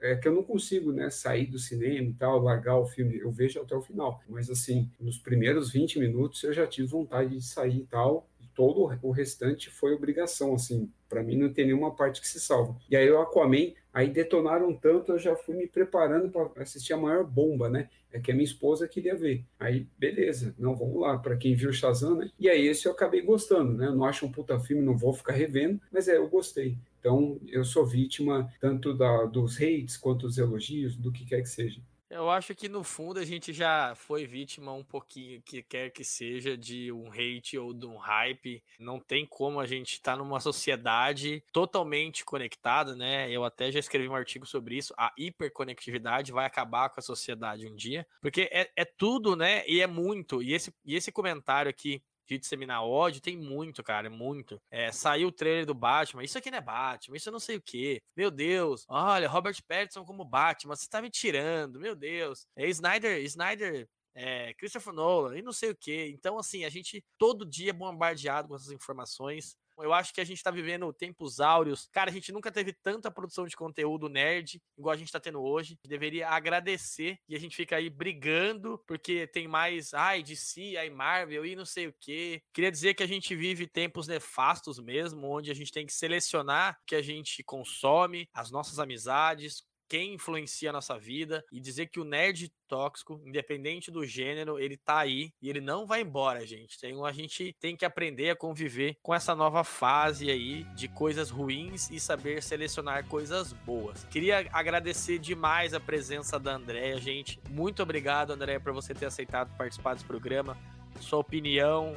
[0.02, 3.32] é que eu não consigo, né, sair do cinema e tal, largar o filme, eu
[3.32, 4.22] vejo até o final.
[4.28, 8.90] Mas, assim, nos primeiros 20 minutos eu já tive vontade de sair e tal, todo
[9.02, 10.90] o restante foi obrigação, assim.
[11.10, 12.76] Para mim não tem nenhuma parte que se salva.
[12.90, 16.98] E aí o Aquaman, aí detonaram tanto, eu já fui me preparando para assistir a
[16.98, 17.90] maior bomba, né?
[18.12, 19.44] É que a minha esposa queria ver.
[19.60, 22.30] Aí, beleza, não, vamos lá, para quem viu Shazam, né?
[22.40, 23.88] E aí esse eu acabei gostando, né?
[23.88, 26.78] Eu não acho um puta filme, não vou ficar revendo, mas é, eu gostei.
[27.00, 31.50] Então, eu sou vítima tanto da, dos hates quanto dos elogios, do que quer que
[31.50, 31.82] seja.
[32.10, 36.04] Eu acho que no fundo a gente já foi vítima um pouquinho, que quer que
[36.04, 38.64] seja, de um hate ou de um hype.
[38.80, 43.32] Não tem como a gente estar tá numa sociedade totalmente conectada, né?
[43.32, 44.94] Eu até já escrevi um artigo sobre isso.
[44.98, 49.64] A hiperconectividade vai acabar com a sociedade um dia, porque é, é tudo, né?
[49.68, 50.42] E é muito.
[50.44, 54.62] E esse, e esse comentário aqui de disseminar ódio, tem muito, cara, muito.
[54.72, 57.58] É, saiu o trailer do Batman, isso aqui não é Batman, isso eu não sei
[57.58, 58.02] o que.
[58.16, 62.48] Meu Deus, olha, Robert Pattinson como Batman, você tá me tirando, meu Deus.
[62.56, 66.08] É Snyder, Snyder é, Christopher Nolan e não sei o que.
[66.10, 69.58] Então, assim, a gente todo dia é bombardeado com essas informações.
[69.78, 71.88] Eu acho que a gente está vivendo tempos áureos.
[71.92, 75.42] Cara, a gente nunca teve tanta produção de conteúdo nerd igual a gente está tendo
[75.42, 75.78] hoje.
[75.86, 81.46] Deveria agradecer e a gente fica aí brigando porque tem mais, ai, DC, ai, Marvel
[81.46, 82.42] e não sei o que.
[82.54, 86.78] Queria dizer que a gente vive tempos nefastos mesmo, onde a gente tem que selecionar
[86.82, 91.88] o que a gente consome, as nossas amizades, quem influencia a nossa vida e dizer
[91.88, 96.46] que o nerd tóxico, independente do gênero, ele tá aí e ele não vai embora,
[96.46, 96.80] gente.
[96.80, 101.30] Tem, a gente tem que aprender a conviver com essa nova fase aí de coisas
[101.30, 104.04] ruins e saber selecionar coisas boas.
[104.06, 107.40] Queria agradecer demais a presença da Andréia, gente.
[107.50, 110.58] Muito obrigado, Andréia, por você ter aceitado participar desse programa.
[111.00, 111.96] Sua opinião,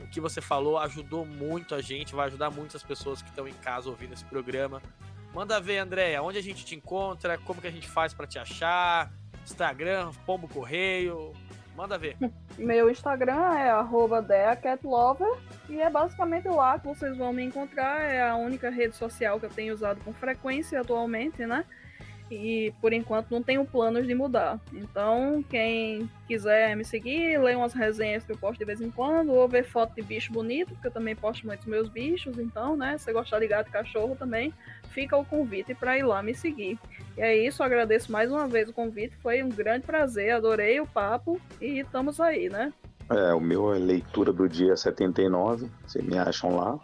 [0.00, 3.54] o que você falou ajudou muito a gente, vai ajudar muitas pessoas que estão em
[3.54, 4.82] casa ouvindo esse programa.
[5.34, 8.38] Manda ver, Andréia, onde a gente te encontra, como que a gente faz para te
[8.38, 9.12] achar,
[9.44, 11.32] Instagram, Pombo Correio,
[11.76, 12.16] manda ver.
[12.58, 13.70] Meu Instagram é
[14.26, 15.38] @deacatlover
[15.68, 19.46] e é basicamente lá que vocês vão me encontrar, é a única rede social que
[19.46, 21.64] eu tenho usado com frequência atualmente, né?
[22.30, 24.60] E por enquanto não tenho planos de mudar.
[24.72, 29.32] Então, quem quiser me seguir, ler umas resenhas que eu posto de vez em quando,
[29.32, 32.98] ou ver foto de bicho bonito, porque eu também posto muitos meus bichos, então, né,
[32.98, 34.52] se gostar de gato e cachorro também,
[34.90, 36.78] fica o convite para ir lá me seguir.
[37.16, 40.86] E é isso, agradeço mais uma vez o convite, foi um grande prazer, adorei o
[40.86, 42.72] papo e estamos aí, né?
[43.10, 46.78] É, o meu é leitura do dia 79, vocês me acham lá.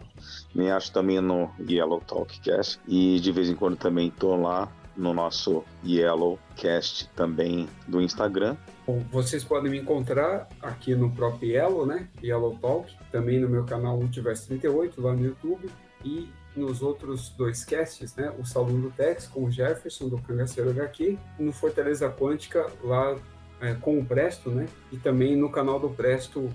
[0.55, 4.67] Me acho também no Yellow Talk Cast e de vez em quando também tô lá
[4.95, 8.55] no nosso Yellowcast também do Instagram.
[8.85, 12.07] Bom, vocês podem me encontrar aqui no próprio Yellow, né?
[12.23, 15.69] Yellow Talk, também no meu canal Multiverso 38, lá no YouTube,
[16.03, 18.31] e nos outros dois casts, né?
[18.39, 23.17] O Salão do Tex com o Jefferson, do Cangaceiro HQ, no Fortaleza Quântica, lá
[23.59, 24.67] é, com o Presto, né?
[24.91, 26.49] E também no canal do Presto,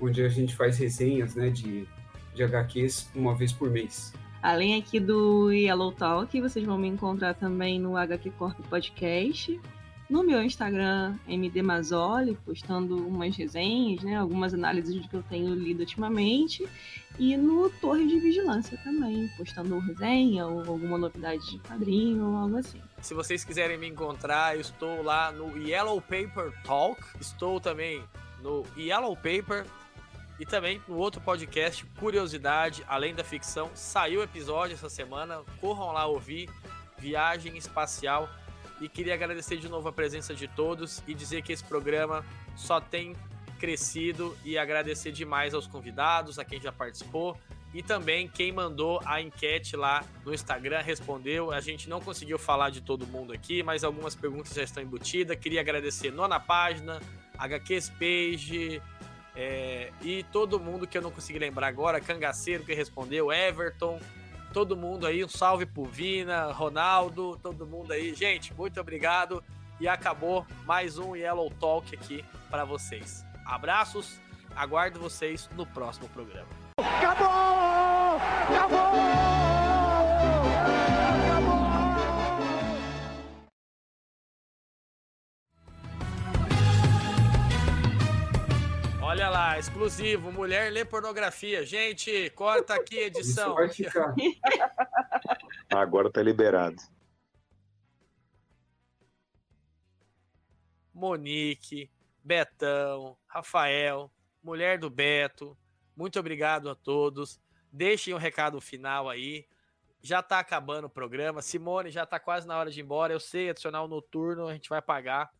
[0.00, 1.50] onde a gente faz resenhas, né?
[1.50, 1.86] De,
[2.34, 4.12] de HQs uma vez por mês.
[4.42, 9.60] Além aqui do Yellow Talk, vocês vão me encontrar também no HQ Corp Podcast,
[10.10, 15.80] no meu Instagram, MD Mazzoli, postando umas resenhas, né, algumas análises que eu tenho lido
[15.80, 16.68] ultimamente,
[17.20, 22.56] e no Torre de Vigilância também, postando resenha ou alguma novidade de quadrinho ou algo
[22.56, 22.80] assim.
[23.00, 28.02] Se vocês quiserem me encontrar, eu estou lá no Yellow Paper Talk, estou também
[28.42, 29.64] no Yellow Paper
[30.42, 35.40] e também no outro podcast, Curiosidade, Além da Ficção, saiu o episódio essa semana.
[35.60, 36.50] Corram lá ouvir
[36.98, 38.28] Viagem Espacial.
[38.80, 42.24] E queria agradecer de novo a presença de todos e dizer que esse programa
[42.56, 43.14] só tem
[43.60, 47.38] crescido e agradecer demais aos convidados, a quem já participou
[47.74, 51.52] e também quem mandou a enquete lá no Instagram respondeu.
[51.52, 55.38] A gente não conseguiu falar de todo mundo aqui, mas algumas perguntas já estão embutidas.
[55.38, 57.00] Queria agradecer Nona Página,
[57.38, 58.82] HQs Page,
[59.34, 63.98] é, e todo mundo que eu não consegui lembrar agora, Cangaceiro que respondeu, Everton,
[64.52, 68.14] todo mundo aí, um salve pro Vina, Ronaldo, todo mundo aí.
[68.14, 69.42] Gente, muito obrigado
[69.80, 73.24] e acabou mais um Yellow Talk aqui para vocês.
[73.44, 74.20] Abraços,
[74.54, 76.48] aguardo vocês no próximo programa.
[76.78, 78.16] Acabou!
[78.48, 79.51] Acabou!
[89.42, 91.66] Lá, exclusivo, mulher lê pornografia.
[91.66, 93.54] Gente, corta aqui a edição.
[93.54, 94.14] vai ficar.
[95.68, 96.76] Agora tá liberado.
[100.94, 101.90] Monique,
[102.22, 105.56] Betão, Rafael, mulher do Beto,
[105.96, 107.40] muito obrigado a todos.
[107.72, 109.46] Deixem um recado final aí.
[110.00, 111.42] Já tá acabando o programa.
[111.42, 113.12] Simone, já tá quase na hora de ir embora.
[113.12, 115.32] Eu sei, adicional noturno, a gente vai pagar.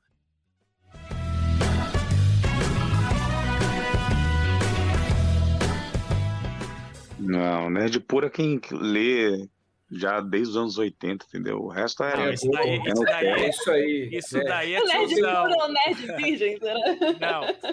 [7.24, 9.49] Não, nerd pura é quem lê
[9.90, 11.59] já desde os anos 80, entendeu?
[11.61, 12.16] O resto é.
[12.16, 14.09] Não, isso daí, é isso daí, é, isso aí.
[14.12, 14.44] isso é.
[14.44, 15.44] daí é O nerd tiozão.
[15.44, 16.81] puro ou nerd virgem, será?
[17.20, 17.73] Não.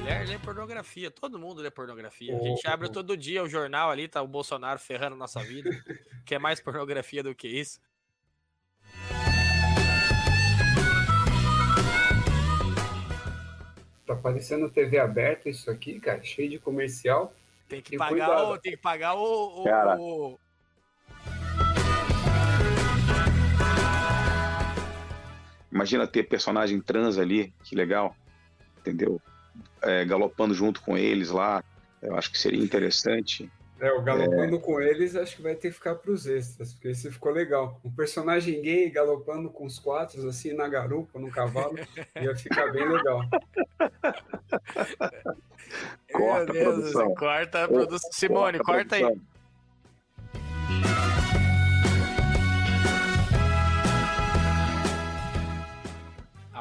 [0.00, 2.36] Mulher lê pornografia, todo mundo lê pornografia.
[2.36, 2.70] A gente Oh.
[2.70, 5.70] abre todo dia o jornal ali, tá o Bolsonaro ferrando a nossa vida.
[6.24, 7.78] que é mais pornografia do que isso.
[14.08, 17.30] Tá parecendo TV aberta isso aqui, cara, cheio de comercial.
[17.68, 18.52] Tem que E pagar cuidado.
[18.52, 18.58] o.
[18.58, 19.60] Tem que pagar o.
[19.60, 20.00] o- Cara.
[20.00, 20.38] o-
[25.70, 28.16] Imagina ter personagem trans ali, que legal,
[28.78, 29.20] entendeu?
[29.82, 31.62] É, galopando junto com eles lá.
[32.00, 33.50] Eu acho que seria interessante.
[33.80, 37.10] É, o galopando com eles, acho que vai ter que ficar pros extras, porque esse
[37.10, 37.80] ficou legal.
[37.84, 41.76] Um personagem gay galopando com os quatro, assim, na garupa, no cavalo,
[42.20, 43.22] ia ficar bem legal.
[46.12, 47.14] Corta, Meu Deus, produção.
[47.14, 48.12] corta a produção.
[48.12, 49.02] Simone, corta aí.
[49.02, 49.37] produção.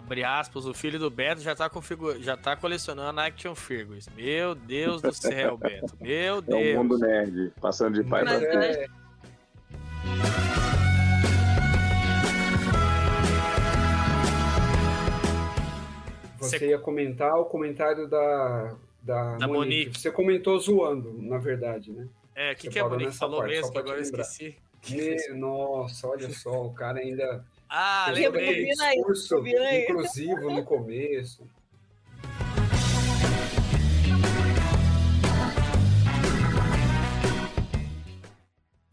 [0.08, 2.18] Abre aspas, o filho do Beto já tá, configura...
[2.22, 4.08] já tá colecionando action figures.
[4.16, 5.98] Meu Deus do céu, Beto.
[6.00, 6.78] Meu É o Deus.
[6.78, 8.92] mundo nerd, passando de pai Mas pra é- filho.
[16.40, 19.54] Você Cê- ia comentar o comentário da, da, Da Monique.
[19.86, 20.00] Monique.
[20.00, 22.08] Você comentou zoando, na verdade, né?
[22.36, 23.72] É, o que, que a parou Monique falou parte, mesmo?
[23.72, 24.56] Que agora eu esqueci.
[24.90, 28.66] E, nossa, olha só, o cara ainda Ah, lembrei.
[28.66, 31.48] Discurso inclusivo no começo.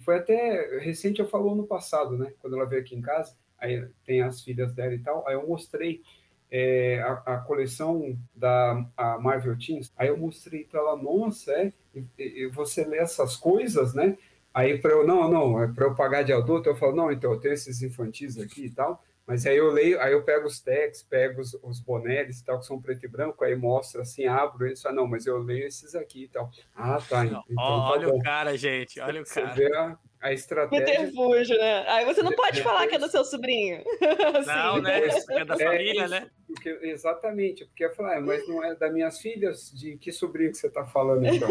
[0.00, 2.34] Foi até recente, eu falou no passado, né?
[2.40, 5.46] Quando ela veio aqui em casa, aí tem as filhas dela e tal, aí eu
[5.46, 6.02] mostrei
[6.50, 11.72] é, a, a coleção da a Marvel Teens, aí eu mostrei para ela, nossa, é,
[11.94, 14.18] e, e você lê essas coisas, né?
[14.54, 17.32] Aí para eu, não, não, é para eu pagar de adulto, eu falo, não, então
[17.32, 20.60] eu tenho esses infantis aqui e tal, mas aí eu leio, aí eu pego os
[20.60, 24.26] tags, pego os, os bonés e tal, que são preto e branco, aí mostra assim,
[24.26, 26.50] abro eles, fala, não, mas eu leio esses aqui e tal.
[26.74, 28.18] Ah, tá, então Ó, tá olha bom.
[28.18, 29.00] o cara, gente.
[29.00, 29.54] Olha o Você cara.
[29.54, 30.86] vê a, a estratégia.
[30.86, 31.88] Subterfúgio, né?
[31.88, 33.82] Aí você não pode falar que é do seu sobrinho.
[34.46, 34.82] Não, Assim.
[34.82, 35.00] né?
[35.08, 36.30] Porque é da É família, isso, né?
[36.46, 40.52] Porque, exatamente, porque eu falei, ah, mas não é das minhas filhas, de que sobrinho
[40.52, 41.48] que você está falando, então?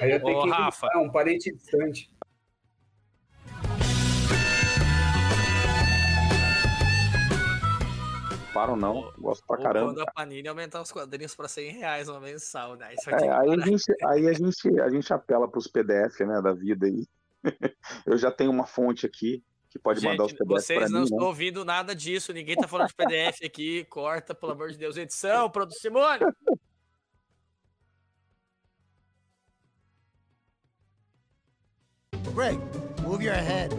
[0.00, 0.86] Aí eu tenho Ô, que Rafa.
[0.98, 2.08] um parente distante.
[8.54, 9.92] Paro não, gosto pra caramba.
[9.92, 12.94] quando a Panini aumentar os quadrinhos pra 100 reais uma mensal, né?
[13.08, 16.52] É, aí, a gente, aí a gente, a gente apela para os PDF, né, da
[16.52, 17.04] vida aí.
[18.06, 21.04] Eu já tenho uma fonte aqui que pode mandar os Gente, PDF vocês não mim,
[21.04, 21.26] estão né?
[21.26, 25.50] ouvindo nada disso, ninguém tá falando de PDF aqui, corta, pelo amor de Deus, edição,
[25.50, 26.20] produção Simone.
[32.32, 32.58] Greg,
[33.02, 33.74] move your head.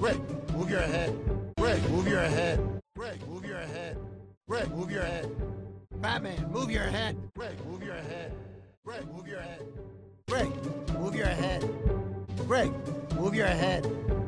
[0.00, 0.18] Greg,
[0.52, 1.12] move your head.
[1.58, 2.81] Greg, move your head.
[2.94, 3.96] Greg, move your head.
[4.46, 5.30] Greg, move your head.
[6.02, 7.16] Batman, move your head.
[7.34, 8.32] Greg, move your head.
[8.84, 9.66] Greg, move your head.
[10.28, 10.50] Greg,
[10.98, 11.68] move your head.
[12.46, 12.70] Greg,
[13.16, 14.21] move your head.